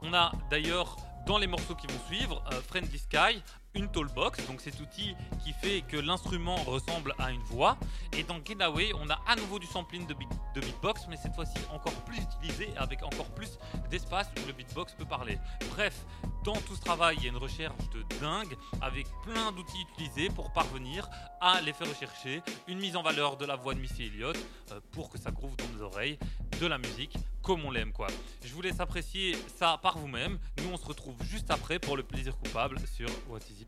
[0.02, 3.42] On a d'ailleurs dans les morceaux qui vont suivre Friendly Sky,
[3.78, 7.78] une tollbox, donc cet outil qui fait que l'instrument ressemble à une voix.
[8.12, 11.34] Et dans Getaway, on a à nouveau du sampling de, beat- de beatbox, mais cette
[11.34, 13.58] fois-ci encore plus utilisé avec encore plus
[13.90, 15.38] d'espace où le beatbox peut parler.
[15.70, 16.04] Bref,
[16.44, 20.28] dans tout ce travail, il y a une recherche de dingue avec plein d'outils utilisés
[20.28, 21.08] pour parvenir
[21.40, 24.36] à les faire rechercher, une mise en valeur de la voix de Missy Elliott
[24.72, 26.18] euh, pour que ça groove dans nos oreilles,
[26.60, 28.08] de la musique comme on l'aime quoi.
[28.44, 30.38] Je vous laisse apprécier ça par vous-même.
[30.62, 33.67] Nous on se retrouve juste après pour le plaisir coupable sur What Is It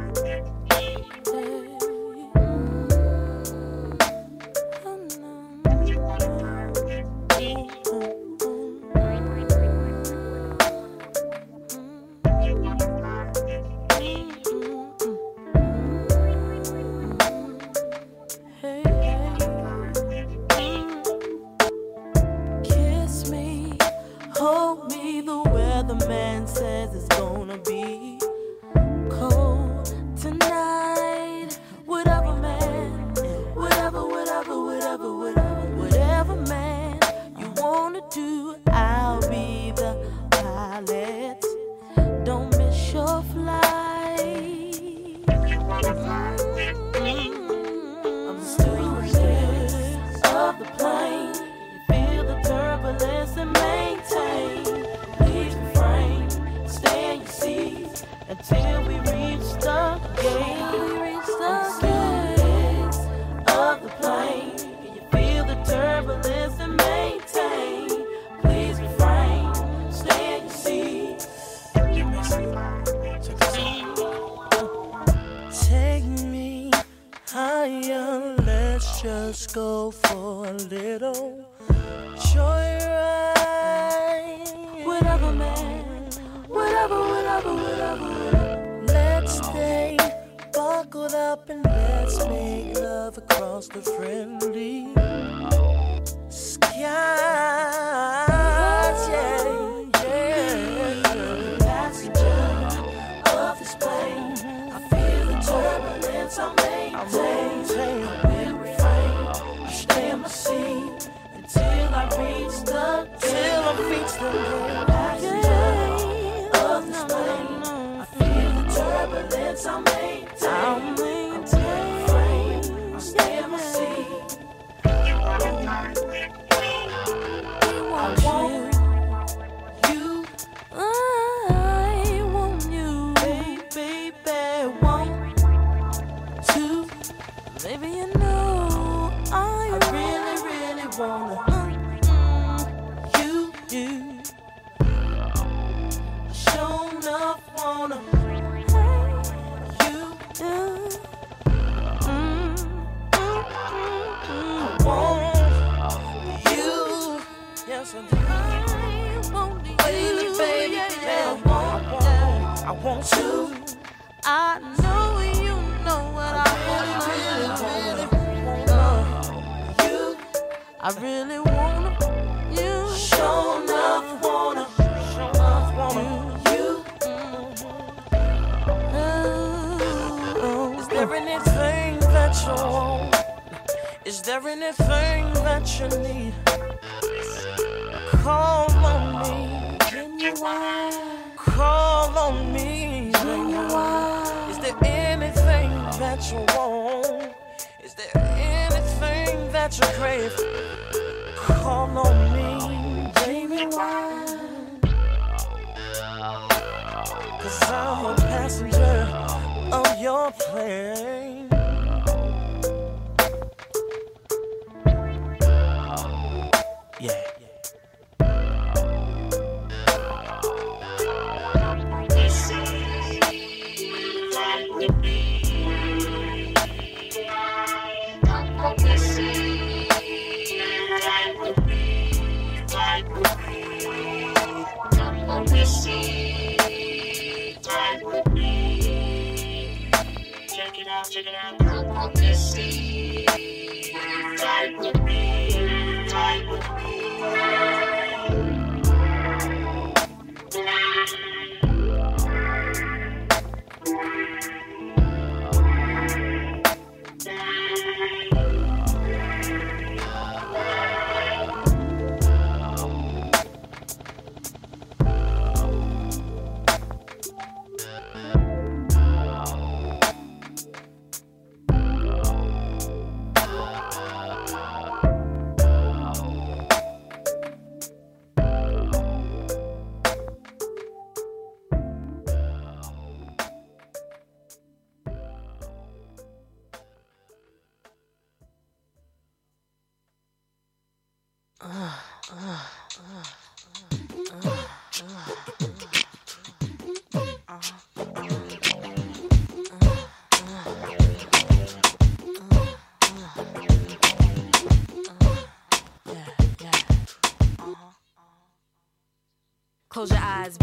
[241.09, 242.90] Check it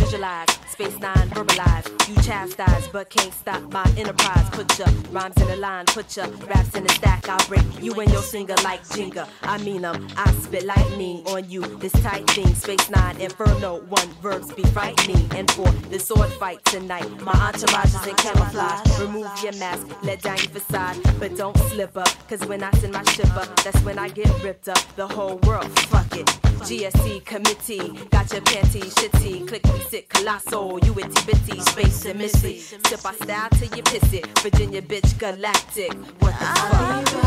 [0.09, 1.87] visualize, space nine, verbalize.
[2.09, 4.49] You chastise, but can't stop my enterprise.
[4.51, 7.29] Put your rhymes in a line, put your raps in a stack.
[7.29, 9.29] I'll break you and your singer like Jenga.
[9.43, 11.61] I mean 'em, I spit lightning on you.
[11.79, 15.29] This tight thing, space nine, inferno, one verbs be frightening.
[15.37, 19.01] And for the sword fight tonight, my entourage is in camouflage.
[19.01, 22.09] Remove your mask, let down your facade, but don't slip up.
[22.29, 24.81] Cause when I send my shipper, that's when I get ripped up.
[24.97, 26.48] The whole world, fuck it.
[26.61, 29.47] GSC committee, got your panties shitty.
[29.49, 32.59] Click me sick, colossal, you itty bitty, space and missy.
[32.59, 34.27] Sip our style till you piss it.
[34.41, 35.93] Virginia bitch galactic.
[36.21, 37.25] What the fuck?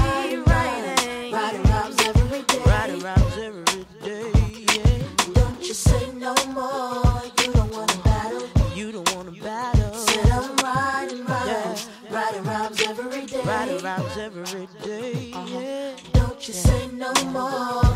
[1.31, 2.61] Riding rhymes every day.
[2.65, 4.31] Riding rhymes every day.
[4.75, 5.33] Yeah.
[5.33, 7.21] Don't you say no more.
[7.39, 8.43] You don't wanna battle.
[8.75, 9.93] You don't wanna battle.
[9.93, 11.89] Said I'm riding rhymes.
[12.09, 13.41] Riding rhymes every day.
[13.43, 15.13] Riding rhymes every day.
[15.31, 15.37] Yeah.
[15.37, 15.91] Uh-huh.
[16.13, 17.90] Don't you say no more.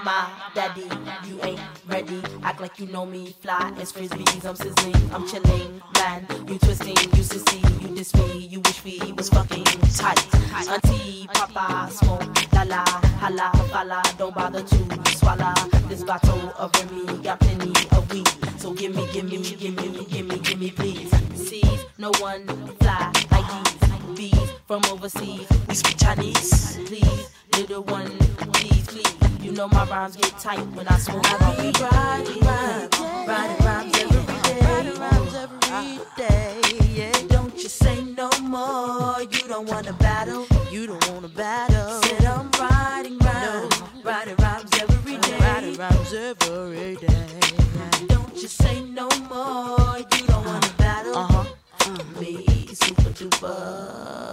[0.00, 0.88] Mama, daddy,
[1.28, 2.22] you ain't ready.
[2.42, 4.44] Act like you know me, fly as frisbees.
[4.46, 6.26] I'm sizzling, I'm chilling, man.
[6.48, 10.18] You twisting, you sissy, you diss me, you wish we was fucking tight.
[10.66, 12.24] Auntie, papa, smoke,
[12.54, 12.84] la la,
[13.20, 14.02] holla, falla.
[14.16, 15.52] Don't bother to swallow
[15.88, 17.22] this bottle of Remy.
[17.22, 20.70] Got plenty of weed, so give me, give me, give me, give me, give me,
[20.70, 21.10] please.
[21.34, 21.62] See,
[21.98, 22.46] no one
[22.80, 23.48] fly like
[24.16, 25.46] these bees from overseas.
[25.68, 28.10] We speak Chinese, please, little one,
[28.52, 29.14] please, please.
[29.42, 31.22] You know my rhymes get tight when I smoke.
[31.26, 32.98] I be riding rhymes,
[33.28, 36.60] riding rhymes every day, riding rhymes every day.
[36.94, 39.20] Yeah, don't you say no more.
[39.22, 42.02] You don't wanna battle, you don't wanna battle.
[42.02, 47.40] Said I'm riding rhymes, riding rhymes every day, riding rhymes every day.
[48.08, 49.98] Don't you say no more.
[49.98, 51.16] You don't wanna battle.
[51.16, 51.44] Uh huh.
[52.20, 52.61] Me,
[53.12, 54.32] duper.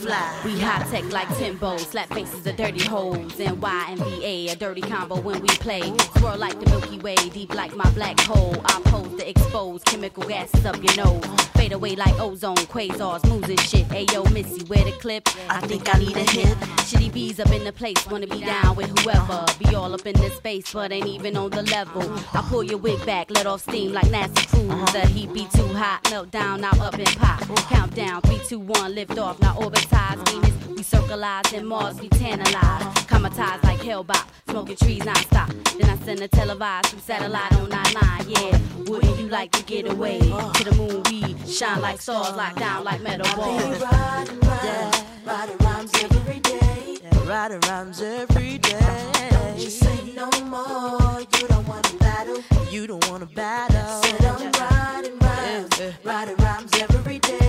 [0.00, 0.40] Fly?
[0.44, 4.56] We high tech like Timbo, slap faces of dirty hoes, and Y and VA, a
[4.56, 5.92] dirty combo when we play.
[6.16, 8.56] Swirl like the Milky Way, deep like my black hole.
[8.64, 11.24] I pose to expose chemical gases up your nose.
[11.54, 13.86] Fade away like ozone, quasars, moves and shit.
[13.88, 15.28] Ayo, Missy, where the clip?
[15.48, 16.56] I think I need a hit.
[16.88, 19.44] Shitty bees up in the place, wanna be down with whoever.
[19.58, 22.02] Be all up in this space, but ain't even on the level.
[22.32, 24.92] I pull your wig back, let off steam like NASA Cruise.
[24.92, 27.40] The heat be too hot, melt down, now up and pop.
[27.68, 30.18] Countdown, 3, 2, 1, lift off, now orbitize.
[30.28, 33.04] Venus, we circleize, and Mars, we tantalize.
[33.06, 35.48] Comatized like Hellbop, smoking trees non-stop.
[35.78, 38.58] Then I send a televised through satellite on 99, yeah.
[38.86, 40.18] Wouldn't you like to get away?
[40.18, 43.80] To the moon, we shine like stars, locked down like metal balls.
[43.80, 46.98] Riding rhymes, riding rhymes every day.
[47.26, 49.10] Riding rhymes every day.
[49.30, 51.20] Don't you say no more.
[51.20, 52.42] You don't wanna battle.
[52.70, 54.02] You don't wanna battle.
[54.02, 57.39] Said I'm riding rhymes, riding rhymes every day.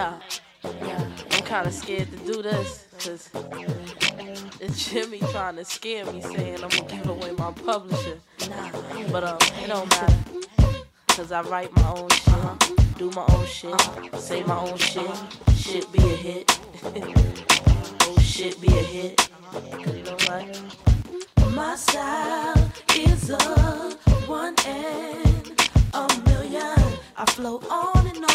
[0.00, 0.18] Hey,
[0.80, 1.08] yeah.
[1.32, 3.28] I'm kind of scared to do this because
[4.60, 8.18] it's Jimmy trying to scare me, saying I'm gonna give away my publisher.
[8.48, 8.70] Nah,
[9.12, 10.16] But um, it don't matter
[11.06, 13.80] because I write my own shit, do my own shit,
[14.18, 15.10] say my own shit.
[15.56, 16.60] Shit be a hit.
[18.02, 19.28] oh shit be a hit.
[19.52, 20.62] 'Cause you know what?
[21.52, 23.38] My style is a
[24.26, 25.44] one in
[25.94, 26.78] a million.
[27.18, 28.29] I flow on and on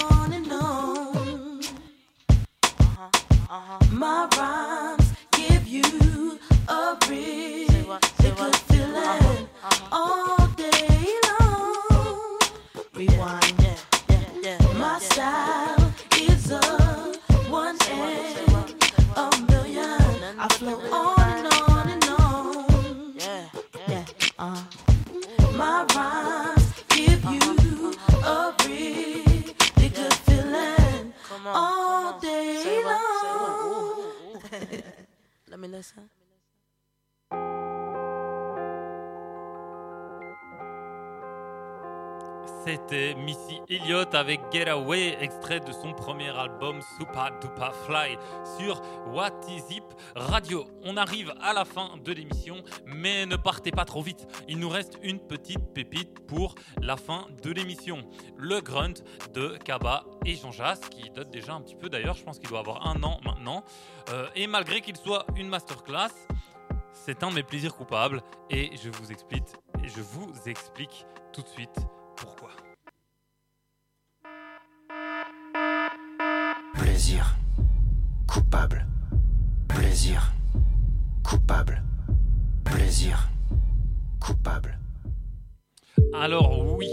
[3.48, 3.78] Uh-huh.
[3.92, 7.68] My rhymes give you a really
[8.22, 9.48] good feeling
[9.92, 11.08] all day
[11.40, 12.40] long.
[12.96, 13.68] Rewind.
[14.80, 16.60] My style is a
[17.50, 17.78] one
[19.16, 20.40] a million.
[20.40, 21.25] I flow on
[35.84, 36.15] fabulosa.
[42.66, 48.18] C'était Missy Elliott avec Get Away, extrait de son premier album Super Duper Fly
[48.58, 48.82] sur
[49.14, 49.84] What Is Zip
[50.16, 50.66] Radio.
[50.84, 54.26] On arrive à la fin de l'émission, mais ne partez pas trop vite.
[54.48, 58.00] Il nous reste une petite pépite pour la fin de l'émission.
[58.36, 58.96] Le Grunt
[59.36, 62.50] de Kaba et Jean Jas, qui date déjà un petit peu d'ailleurs, je pense qu'il
[62.50, 63.64] doit avoir un an maintenant.
[64.10, 66.10] Euh, et malgré qu'il soit une masterclass,
[66.94, 69.12] c'est un de mes plaisirs coupables et je vous
[70.50, 71.78] explique tout de suite
[72.16, 72.50] pourquoi.
[76.74, 77.36] Plaisir.
[78.28, 78.86] Coupable.
[79.68, 80.34] Plaisir.
[81.24, 81.82] Coupable.
[82.64, 83.30] Plaisir.
[84.20, 84.78] Coupable.
[86.14, 86.90] Alors oui,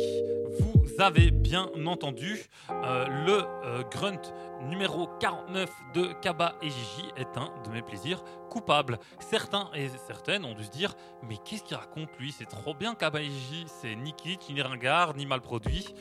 [0.99, 4.21] avez bien entendu, euh, le euh, grunt
[4.63, 8.99] numéro 49 de Kaba et Gigi est un de mes plaisirs coupables.
[9.21, 10.95] Certains et certaines ont dû se dire,
[11.29, 12.33] mais qu'est-ce qu'il raconte lui?
[12.33, 15.95] C'est trop bien Kaba et Gigi, c'est ni kitsch, ni ringard, ni mal produit.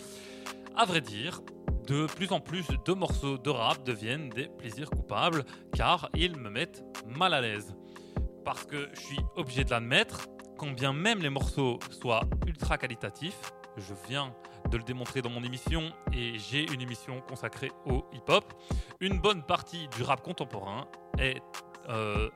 [0.75, 1.41] À vrai dire,
[1.87, 5.43] de plus en plus de morceaux de rap deviennent des plaisirs coupables
[5.75, 7.75] car ils me mettent mal à l'aise.
[8.45, 10.27] Parce que je suis obligé de l'admettre,
[10.57, 14.33] quand bien même les morceaux soient ultra qualitatifs, je viens
[14.69, 18.53] de le démontrer dans mon émission et j'ai une émission consacrée au hip-hop,
[18.99, 21.41] une bonne partie du rap contemporain est,
[21.89, 22.29] euh,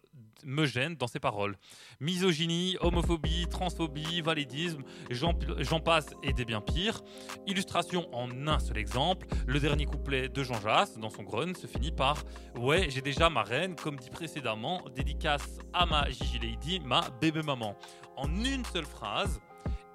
[0.43, 1.55] me gêne dans ses paroles.
[1.99, 7.01] Misogynie, homophobie, transphobie, validisme, j'en passe et des bien pires.
[7.47, 11.67] Illustration en un seul exemple, le dernier couplet de Jean Jass dans son grun se
[11.67, 12.23] finit par
[12.55, 17.41] Ouais, j'ai déjà ma reine, comme dit précédemment, dédicace à ma Gigi Lady, ma bébé
[17.41, 17.75] maman.
[18.17, 19.41] En une seule phrase,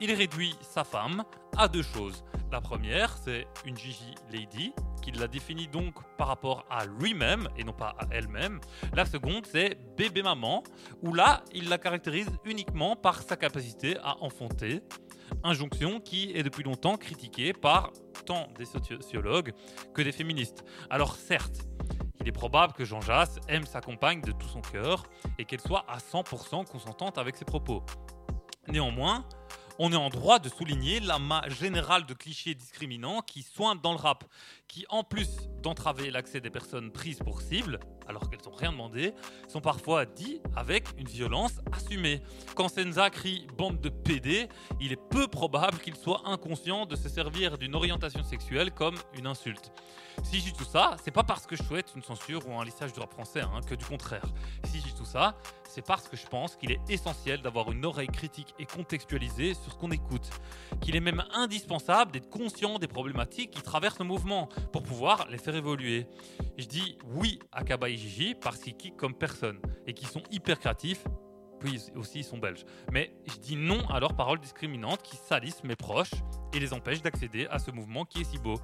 [0.00, 1.24] il réduit sa femme
[1.56, 2.24] à deux choses.
[2.50, 4.72] La première, c'est une Gigi Lady,
[5.02, 8.60] qu'il la définit donc par rapport à lui-même et non pas à elle-même.
[8.94, 10.64] La seconde, c'est bébé maman,
[11.02, 14.80] où là, il la caractérise uniquement par sa capacité à enfanter.
[15.44, 17.92] Injonction qui est depuis longtemps critiquée par
[18.26, 19.52] tant des sociologues
[19.94, 20.64] que des féministes.
[20.90, 21.62] Alors certes,
[22.20, 25.04] il est probable que Jean Jass aime sa compagne de tout son cœur
[25.38, 27.82] et qu'elle soit à 100% consentante avec ses propos.
[28.68, 29.24] Néanmoins,
[29.82, 33.98] on est en droit de souligner l'amas général de clichés discriminants qui sointent dans le
[33.98, 34.24] rap,
[34.68, 39.14] qui en plus d'entraver l'accès des personnes prises pour cible, alors qu'elles n'ont rien demandé,
[39.48, 42.20] sont parfois dits avec une violence assumée.
[42.54, 44.50] Quand Senza crie bande de PD,
[44.82, 49.26] il est peu probable qu'il soit inconscient de se servir d'une orientation sexuelle comme une
[49.26, 49.72] insulte.
[50.24, 52.92] Si dis tout ça, c'est pas parce que je souhaite une censure ou un lissage
[52.92, 54.26] du rap français, hein, que du contraire.
[54.64, 55.38] Si dis tout ça,
[55.70, 59.72] c'est parce que je pense qu'il est essentiel d'avoir une oreille critique et contextualisée sur
[59.72, 60.28] ce qu'on écoute.
[60.80, 65.38] Qu'il est même indispensable d'être conscient des problématiques qui traversent le mouvement pour pouvoir les
[65.38, 66.06] faire évoluer.
[66.58, 67.98] Je dis oui à Kaba et
[68.40, 71.04] parce qu'ils kickent comme personne et qu'ils sont hyper créatifs.
[71.60, 72.64] Puis aussi ils sont belges.
[72.90, 76.14] Mais je dis non à leurs paroles discriminantes qui salissent mes proches
[76.52, 78.58] et les empêchent d'accéder à ce mouvement qui est si beau.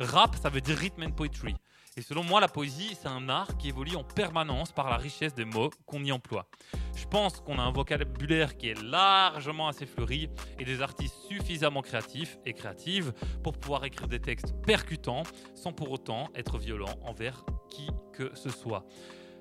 [0.00, 1.54] Rap, ça veut dire rhythm and poetry.
[1.98, 5.34] Et selon moi, la poésie, c'est un art qui évolue en permanence par la richesse
[5.34, 6.46] des mots qu'on y emploie.
[6.94, 10.30] Je pense qu'on a un vocabulaire qui est largement assez fleuri
[10.60, 15.24] et des artistes suffisamment créatifs et créatives pour pouvoir écrire des textes percutants
[15.56, 18.84] sans pour autant être violents envers qui que ce soit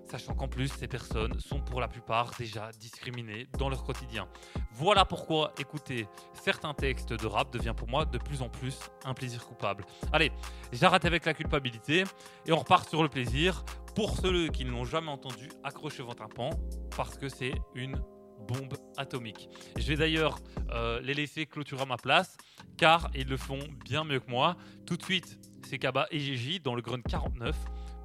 [0.10, 4.28] sachant qu'en plus ces personnes sont pour la plupart déjà discriminées dans leur quotidien.
[4.72, 9.14] Voilà pourquoi écouter certains textes de rap devient pour moi de plus en plus un
[9.14, 9.86] plaisir coupable.
[10.12, 10.32] Allez,
[10.72, 12.03] j'arrête avec la culpabilité
[12.45, 13.64] et on repart sur le plaisir.
[13.95, 16.51] Pour ceux qui ne l'ont jamais entendu, accrochez votre tympan
[16.95, 17.99] parce que c'est une
[18.47, 19.49] bombe atomique.
[19.76, 20.38] Je vais d'ailleurs
[20.72, 22.38] euh, les laisser clôturer à ma place
[22.78, 24.55] car ils le font bien mieux que moi.
[24.86, 27.55] Tout de suite, c'est Kaba et Gigi dans le Grunt 49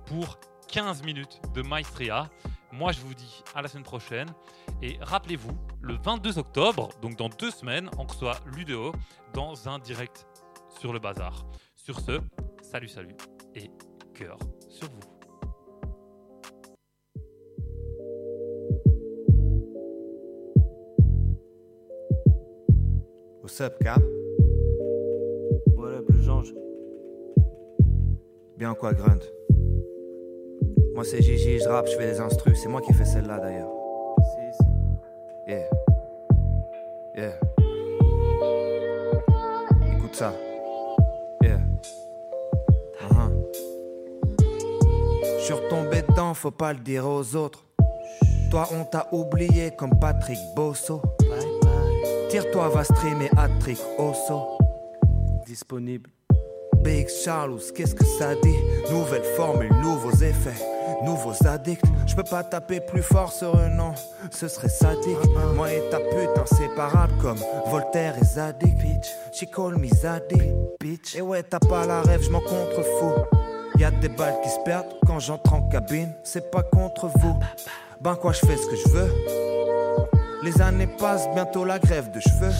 [0.06, 0.38] pour
[0.72, 2.30] 15 minutes de Maestria.
[2.72, 4.28] Moi, je vous dis à la semaine prochaine.
[4.80, 5.52] Et rappelez-vous,
[5.82, 8.92] le 22 octobre, donc dans deux semaines, on reçoit Ludeo
[9.34, 10.26] dans un direct
[10.80, 11.44] sur le bazar.
[11.76, 12.18] Sur ce,
[12.62, 13.14] salut, salut
[13.54, 13.70] et
[14.14, 14.38] cœur
[14.70, 15.00] sur vous.
[23.42, 24.00] What's up, Cap?
[25.76, 26.54] What up, le?
[28.56, 29.20] Bien quoi, Grunt?
[30.94, 33.70] Moi c'est Gigi, je rappe, je fais des instrus, c'est moi qui fais celle-là d'ailleurs.
[35.46, 35.68] Yeah.
[37.16, 37.40] Yeah.
[39.96, 40.32] Écoute ça.
[41.42, 41.60] Yeah.
[43.00, 43.30] Uh-huh.
[45.38, 47.64] Je suis retombé dedans, faut pas le dire aux autres.
[48.50, 51.00] Toi on t'a oublié comme Patrick Bosso.
[52.28, 54.56] Tire-toi, va streamer Attrick Osso.
[55.46, 56.08] Disponible.
[56.82, 58.56] Big Charles, qu'est-ce que ça dit?
[58.90, 60.56] Nouvelle formule, nouveaux effets,
[61.04, 61.84] nouveaux addicts.
[62.06, 63.94] Je peux pas taper plus fort sur un nom,
[64.30, 65.18] ce serait sadique.
[65.54, 68.72] Moi et ta pute inséparables comme Voltaire et Zadig.
[69.32, 70.54] She call me Zadig.
[70.80, 71.16] Bitch.
[71.16, 73.24] Et ouais, t'as pas la rêve, je m'en contrefous.
[73.78, 77.36] Y a des balles qui se perdent quand j'entre en cabine, c'est pas contre vous.
[78.00, 79.61] Ben quoi, je fais ce que je veux.
[80.42, 82.50] Les années passent, bientôt la grève de cheveux.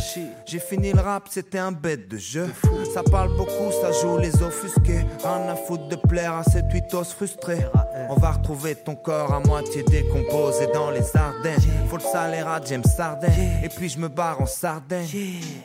[0.47, 2.49] J'ai fini le rap, c'était un bête de jeu.
[2.95, 5.05] Ça parle beaucoup, ça joue les offusqués.
[5.25, 7.67] Rien à foutre de plaire à cette huitos frustrés.
[8.09, 11.59] On va retrouver ton corps à moitié décomposé dans les Ardennes.
[11.89, 13.33] Faut le salaire à James Sarden.
[13.65, 15.07] Et puis je me barre en Sardaigne.
[15.07, 15.65] Gigi,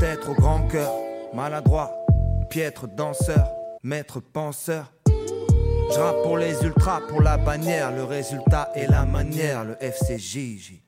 [0.00, 0.92] être au grand cœur.
[1.34, 1.90] Maladroit,
[2.50, 3.48] piètre danseur,
[3.82, 4.91] maître penseur.
[5.90, 10.82] Je rappe pour les ultras, pour la bannière, le résultat et la manière, le FCJJ.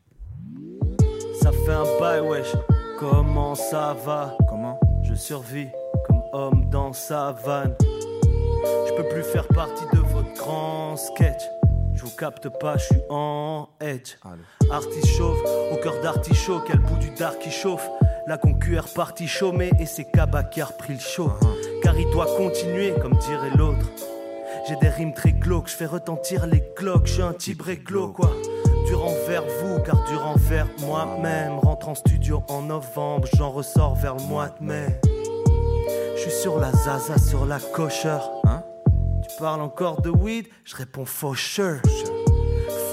[1.42, 2.54] Ça fait un bail, wesh.
[2.98, 4.36] Comment ça va?
[4.48, 4.78] Comment?
[5.02, 5.68] Je survis
[6.06, 7.74] comme homme dans sa vanne.
[8.86, 11.42] Je peux plus faire partie de votre grand sketch.
[11.94, 14.16] Je vous capte pas, je suis en edge.
[14.70, 15.38] Artiste chauve,
[15.72, 17.88] au cœur d'artichaut, quel bout du dark qui chauffe.
[18.26, 21.30] La concu est repartie chômée et c'est Kaba qui a repris le show.
[21.82, 23.86] Car il doit continuer, comme dirait l'autre.
[24.66, 28.08] J'ai des rimes très glauques, je fais retentir les cloques, je suis un type réglo
[28.08, 28.30] quoi.
[28.86, 31.58] Durant vers vous, car durant vers moi-même.
[31.58, 35.00] Rentre en studio en novembre, j'en ressors vers le mois de mai.
[36.16, 38.30] Je sur la zaza, sur la cocheur.
[38.44, 38.62] Hein
[39.22, 40.46] Tu parles encore de weed?
[40.64, 41.80] Je réponds faucheur.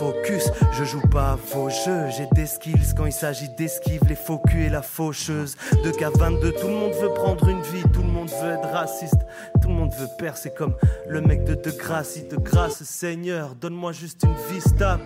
[0.02, 2.10] Focus, je joue pas à vos jeux.
[2.18, 5.56] J'ai des skills quand il s'agit d'esquive, les faux culs et la faucheuse.
[5.84, 9.20] De K22, tout le monde veut prendre une vie, tout le monde veut être raciste.
[9.62, 10.74] Tout le monde veut percer comme
[11.08, 12.18] le mec de De Grâce.
[12.28, 15.04] De grâce, Seigneur, donne-moi juste une vie stable.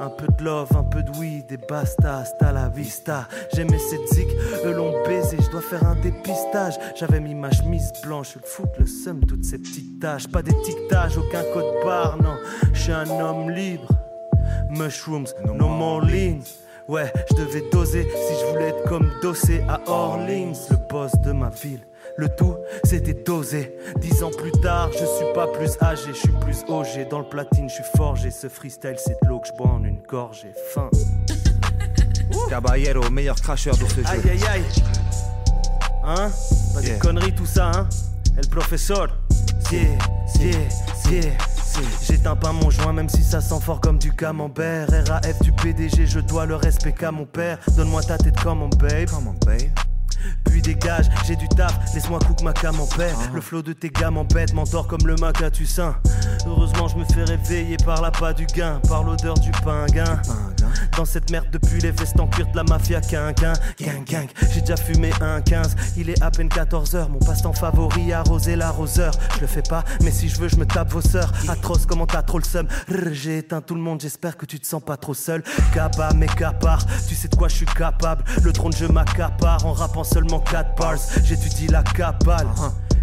[0.00, 3.28] Un peu de love, un peu de weed et basta, hasta la vista.
[3.54, 4.28] J'aimais cette zik,
[4.66, 6.74] eux l'ont baisé, je dois faire un dépistage.
[6.94, 10.28] J'avais mis ma chemise blanche, le foot, le seum, toutes ces petites taches.
[10.28, 12.36] Pas d'étiquetage, aucun code barre, non.
[12.74, 13.88] Je suis un homme libre.
[14.70, 16.40] Mushrooms, no more lean.
[16.88, 21.32] Ouais, je devais doser si je voulais être comme Dossé à Orleans, le boss de
[21.32, 21.80] ma ville.
[22.16, 23.76] Le tout, c'était dosé.
[23.96, 27.08] Dix ans plus tard, je suis pas plus âgé, je suis plus OG.
[27.10, 28.30] Dans le platine, je suis forgé.
[28.30, 30.52] Ce freestyle, c'est de l'eau que je bois en une gorgée.
[30.72, 30.88] Fin.
[32.48, 34.06] Caballero, meilleur cracheur de ce jeu.
[34.06, 34.64] Aïe aïe aïe.
[36.04, 36.30] Hein?
[36.74, 36.92] Pas Yeah.
[36.94, 37.88] des conneries tout ça, hein?
[38.38, 39.08] El professeur.
[39.72, 39.80] Yeah,
[40.38, 40.58] yeah,
[41.10, 41.22] yeah.
[42.02, 44.88] J'éteins pas mon joint même si ça sent fort comme du camembert.
[45.08, 47.58] RAF du PDG je dois le respect qu'à mon père.
[47.76, 49.08] Donne-moi ta tête comme mon babe
[50.44, 54.52] Puis dégage, j'ai du taf, laisse-moi cook ma camembert Le flot de tes gars m'embête,
[54.54, 55.96] m'endort comme le mac à Tussin
[56.46, 60.20] Heureusement je me fais réveiller par la pas du gain Par l'odeur du pinguin
[60.96, 64.60] Dans cette merde depuis les vestes en cuir de la mafia quinquin Gang gang, j'ai
[64.60, 69.12] déjà fumé un 15 Il est à peine 14h, mon passe-temps favori arroser l'arroseur.
[69.36, 71.32] Je le fais pas, mais si je veux je me tape vos sœurs.
[71.48, 72.66] Atroce comment t'as trop le seum?
[73.12, 75.42] J'ai éteint tout le monde, j'espère que tu te sens pas trop seul.
[75.74, 78.24] Kappa mes capars, tu sais de quoi je suis capable.
[78.42, 82.48] Le trône je m'accapare en rappant seulement 4 bars J'étudie la cabale.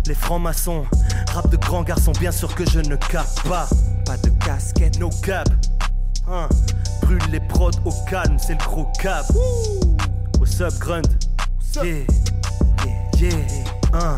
[0.08, 0.84] Les francs-maçons,
[1.32, 3.68] rap de grands garçons, bien sûr que je ne capte pas.
[4.04, 5.48] Pas de casquette, no cap.
[6.28, 6.50] Hein,
[7.04, 9.26] Brûle les prods au calme, c'est le gros cap.
[10.40, 11.04] What's up, grunt?
[11.76, 11.84] Yeah,
[13.20, 13.38] yeah, yeah.
[13.94, 14.16] Hein,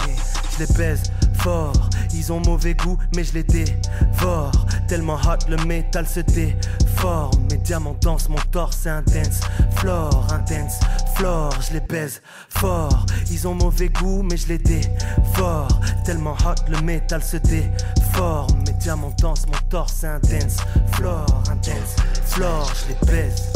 [0.54, 1.04] je les baise
[1.40, 1.90] fort.
[2.14, 4.52] Ils ont mauvais goût, mais je les dévore.
[4.88, 7.32] Tellement hot, le métal se déforme.
[7.52, 9.42] Mes diamants dansent, mon torse intense.
[9.76, 10.80] Flore, intense,
[11.16, 13.06] flore, je les baise fort.
[13.30, 15.68] Ils ont mauvais goût, mais je les dévore.
[16.04, 18.58] Tellement hot, le métal se déforme.
[18.66, 20.58] Mes diamants dansent, mon torse intense.
[20.94, 23.54] Flore, intense, flore, je les baise.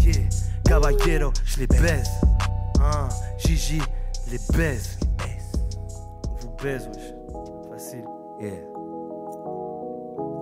[0.00, 0.28] Yeah,
[0.64, 2.10] caballero, je les baise.
[2.80, 3.08] Hein,
[3.38, 3.80] Gigi,
[4.30, 4.98] les baise.
[6.40, 7.13] Vous baise, wesh.
[8.44, 8.60] Yeah.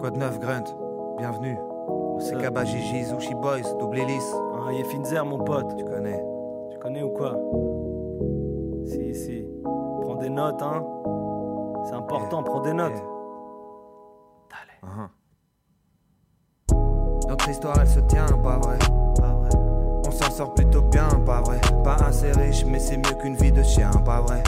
[0.00, 0.64] Quoi de neuf, Grunt
[1.18, 1.57] Bienvenue.
[2.18, 4.34] C'est Kaba Gigi, Zushi Boys, double hélice.
[4.57, 5.76] Ah, Finzer, mon pote.
[5.76, 6.20] Tu connais.
[6.72, 7.36] Tu connais ou quoi?
[8.86, 9.46] Si, si.
[10.00, 10.84] Prends des notes, hein.
[11.84, 13.00] C'est important, prends des notes.
[14.82, 15.09] Uh-huh.
[17.28, 18.78] Notre histoire elle se tient, pas vrai?
[20.05, 21.61] On s'en sort plutôt bien, pas vrai?
[21.84, 24.42] Pas assez riche, mais c'est mieux qu'une vie de chien, pas vrai?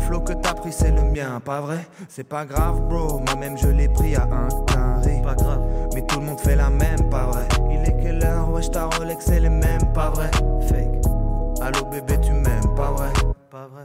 [0.00, 1.86] Le flow que t'as pris, c'est le mien, pas vrai?
[2.08, 3.18] C'est pas grave, bro.
[3.18, 5.20] Moi-même, je l'ai pris à un carré.
[5.22, 5.60] Pas grave.
[5.94, 7.46] Mais tout le monde fait la même, pas vrai.
[7.70, 10.30] Il est quelle heure, wesh, ta Rolex, c'est les mêmes, pas vrai.
[10.62, 11.04] Fake.
[11.60, 13.08] Allô, bébé, tu m'aimes, pas vrai.
[13.50, 13.82] Pas vrai.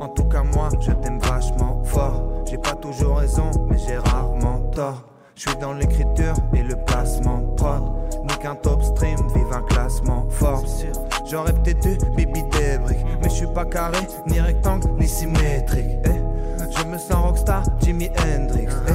[0.00, 2.22] En tout cas, moi, je t'aime vachement fort.
[2.48, 5.02] J'ai pas toujours raison, mais j'ai rarement tort.
[5.34, 7.82] Je suis dans l'écriture et le placement prod.
[8.22, 10.62] Nique un top stream, vive un classement fort.
[11.28, 15.98] J'aurais peut-être dû bibi des briques, mais je suis pas carré, ni rectangle, ni symétrique.
[16.04, 16.10] eh.
[16.78, 18.68] Je me sens rockstar, Jimi Hendrix.
[18.88, 18.92] eh.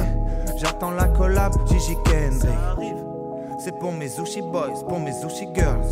[0.56, 2.54] J'attends la collab, Gigi Kendrick.
[3.58, 5.82] C'est pour mes sushi boys, pour mes sushi girls.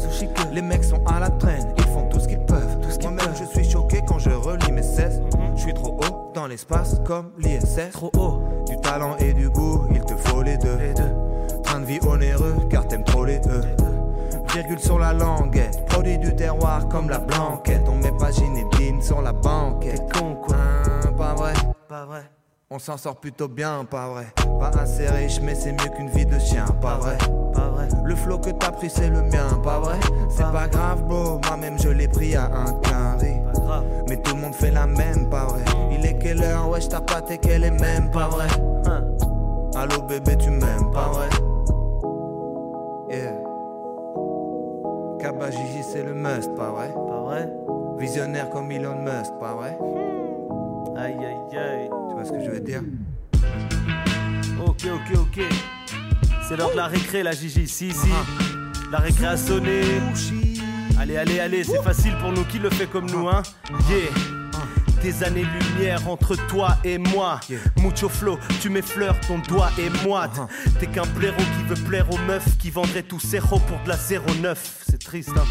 [0.53, 2.79] Les mecs sont à la traîne, ils font tout ce qu'ils peuvent.
[3.03, 5.23] Moi-même, je suis choqué quand je relis mes 16.
[5.57, 7.91] Je suis trop haut dans l'espace comme l'ISS.
[7.93, 8.41] Trop haut.
[8.69, 10.79] Du talent et du goût, il te faut les deux.
[11.63, 13.63] Train de vie onéreux, car t'aimes trop les E.
[14.53, 17.83] Virgule sur la languette, produit du terroir comme la blanquette.
[17.89, 20.13] On met pas Ginebine sur la banquette.
[20.13, 20.57] con quoi.
[20.57, 21.53] Hein, pas vrai?
[21.89, 22.23] Pas vrai.
[22.69, 24.27] On s'en sort plutôt bien, pas vrai.
[24.59, 27.19] Pas assez riche, mais c'est mieux qu'une vie de chien, pas vrai.
[27.53, 27.89] Pas vrai.
[28.05, 29.99] Le flow que t'as pris, c'est le mien, pas vrai.
[30.29, 31.41] C'est pas grave, bro.
[31.47, 33.25] Moi-même, je l'ai pris à un grave.
[34.09, 35.65] Mais tout le monde fait la même, pas vrai.
[35.93, 38.47] Il est quelle heure, wesh, ta pâte et qu'elle est même, pas vrai.
[38.87, 39.05] Hein.
[39.77, 41.29] Allô, bébé, tu m'aimes, pas vrai.
[45.41, 46.93] Kaba Gigi, c'est le must, pas vrai?
[46.93, 47.49] Pas vrai?
[47.99, 49.79] Visionnaire comme Elon Musk, pas vrai?
[50.99, 51.91] Aïe aïe aïe.
[52.11, 52.83] Tu vois ce que je veux dire?
[54.63, 55.43] Ok, ok, ok.
[56.47, 57.67] C'est l'heure de la récré, la Gigi.
[57.67, 58.09] Si, si.
[58.93, 59.81] La récré a sonné.
[61.01, 62.45] Allez, allez, allez, c'est facile pour nous.
[62.45, 63.41] Qui le fait comme nous, hein?
[63.89, 64.11] Yeah.
[65.03, 67.41] Des années-lumière entre toi et moi.
[67.79, 70.39] Mucho flow, tu m'effleures ton doigt et moite.
[70.79, 73.97] T'es qu'un blaireau qui veut plaire aux meufs qui vendraient tout zéro pour de la
[73.97, 74.80] 09.
[74.91, 75.45] C'est triste, hein.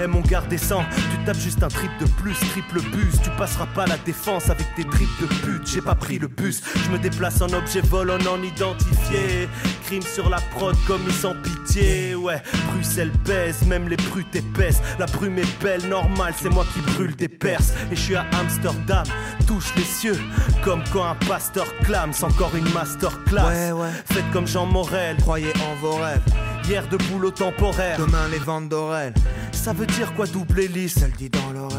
[0.00, 3.20] Eh mon garde descend, tu tapes juste un trip de plus, triple bus.
[3.20, 5.66] Tu passeras pas la défense avec tes tripes de pute.
[5.66, 9.48] J'ai pas pris le bus, je me déplace en objet vol en pied.
[9.86, 12.14] Crime sur la prod commis sans pitié.
[12.14, 14.80] Ouais, Bruxelles pèse, même les brutes épaisses.
[15.00, 17.72] La brume est belle, normal, c'est moi qui brûle des perses.
[17.90, 19.04] Et je suis à Amsterdam,
[19.48, 20.18] touche les cieux.
[20.62, 23.48] Comme quand un pasteur clame, c'est encore une masterclass.
[23.48, 23.90] Ouais, ouais.
[24.04, 25.16] Faites comme Jean Morel.
[25.16, 26.22] Croyez en vos rêves.
[26.70, 27.98] Hier de boulot temporaire.
[27.98, 29.12] Demain les ventes d'Aurel.
[29.50, 31.76] Ça veut dire quoi doubler lisse Elle dit dans l'oreille.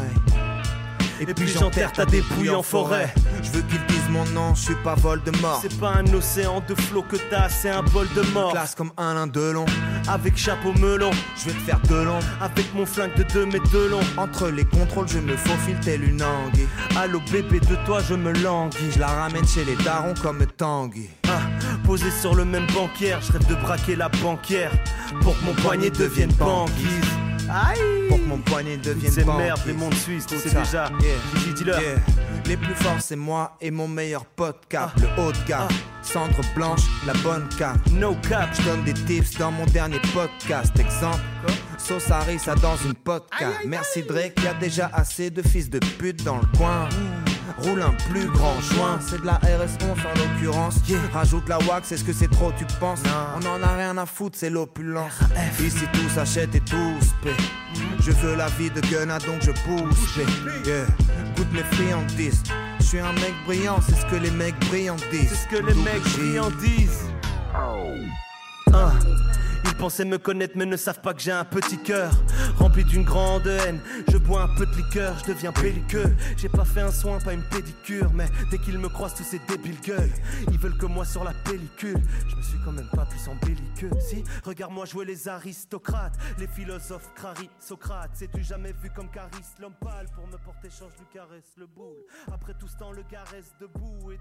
[1.18, 3.08] Et, puis j'enterre ta dépouille en forêt.
[3.42, 5.60] Je veux qu'ils disent mon nom, je suis pas vol de mort.
[5.62, 8.52] C'est pas un océan de flots que t'as, c'est un bol de mort.
[8.52, 9.64] Classe comme Alain Delon.
[10.08, 12.18] Avec chapeau melon, je vais te faire de long.
[12.42, 14.00] Avec mon flingue de 2 mètres de long.
[14.18, 16.68] Entre les contrôles, je me faufile tel une anguille.
[16.98, 18.92] Allô bébé, de toi je me languis.
[18.92, 21.08] Je la ramène chez les darons comme Tanguy.
[21.82, 24.70] Ah, posé sur le même banquière, je rêve de braquer la banquière.
[25.22, 26.86] Pour que mon poignet devienne banquise.
[27.50, 30.60] Aïe Pour que mon poignet devienne C'est merde, les mondes suisses, ça.
[30.60, 30.90] déjà.
[31.00, 31.96] Yeah.
[32.46, 35.68] Les plus forts, c'est moi et mon meilleur pote cap, le haut de gamme.
[36.02, 37.78] Cendre blanche, la bonne cape.
[37.92, 38.48] No cap.
[38.52, 40.72] Je donne des tips dans mon dernier podcast.
[40.78, 41.20] Exemple,
[41.78, 43.58] sauce harissa dans une podcast.
[43.66, 46.88] Merci Drake, y a déjà assez de fils de pute dans le coin.
[47.58, 50.76] Roule un plus grand joint, c'est de la RS11 en l'occurrence.
[51.12, 53.02] Rajoute la wax, est-ce que c'est trop, tu penses
[53.36, 55.12] On en a rien à foutre, c'est l'opulence.
[55.60, 57.36] Ici tout s'achète et tout se paie.
[58.00, 60.16] Je veux la vie de Gunna donc je pousse.
[60.66, 60.86] Yeah.
[61.36, 62.42] Goûte mes friandises.
[62.80, 65.28] Je suis un mec brillant, c'est ce que les mecs brillants disent.
[65.30, 67.06] C'est ce que les mecs brillants disent.
[68.74, 68.92] Ah,
[69.64, 72.10] Ils pensaient me connaître mais ne savent pas que j'ai un petit cœur
[72.56, 73.80] Rempli d'une grande haine.
[74.10, 76.16] Je bois un peu de liqueur, je deviens pellicule.
[76.36, 79.40] J'ai pas fait un soin, pas une pédicure Mais dès qu'ils me croisent tous ces
[79.48, 80.10] débiles gueules
[80.50, 82.00] Ils veulent que moi sur la pellicule.
[82.28, 86.46] Je me suis quand même pas plus embelli que Si, regarde-moi jouer les aristocrates Les
[86.46, 88.10] philosophes crari, Socrate.
[88.14, 92.04] C'est-tu jamais vu comme Caris L'homme pâle pour me porter change du caresse le boule.
[92.32, 94.18] Après tout ce temps le caresse debout et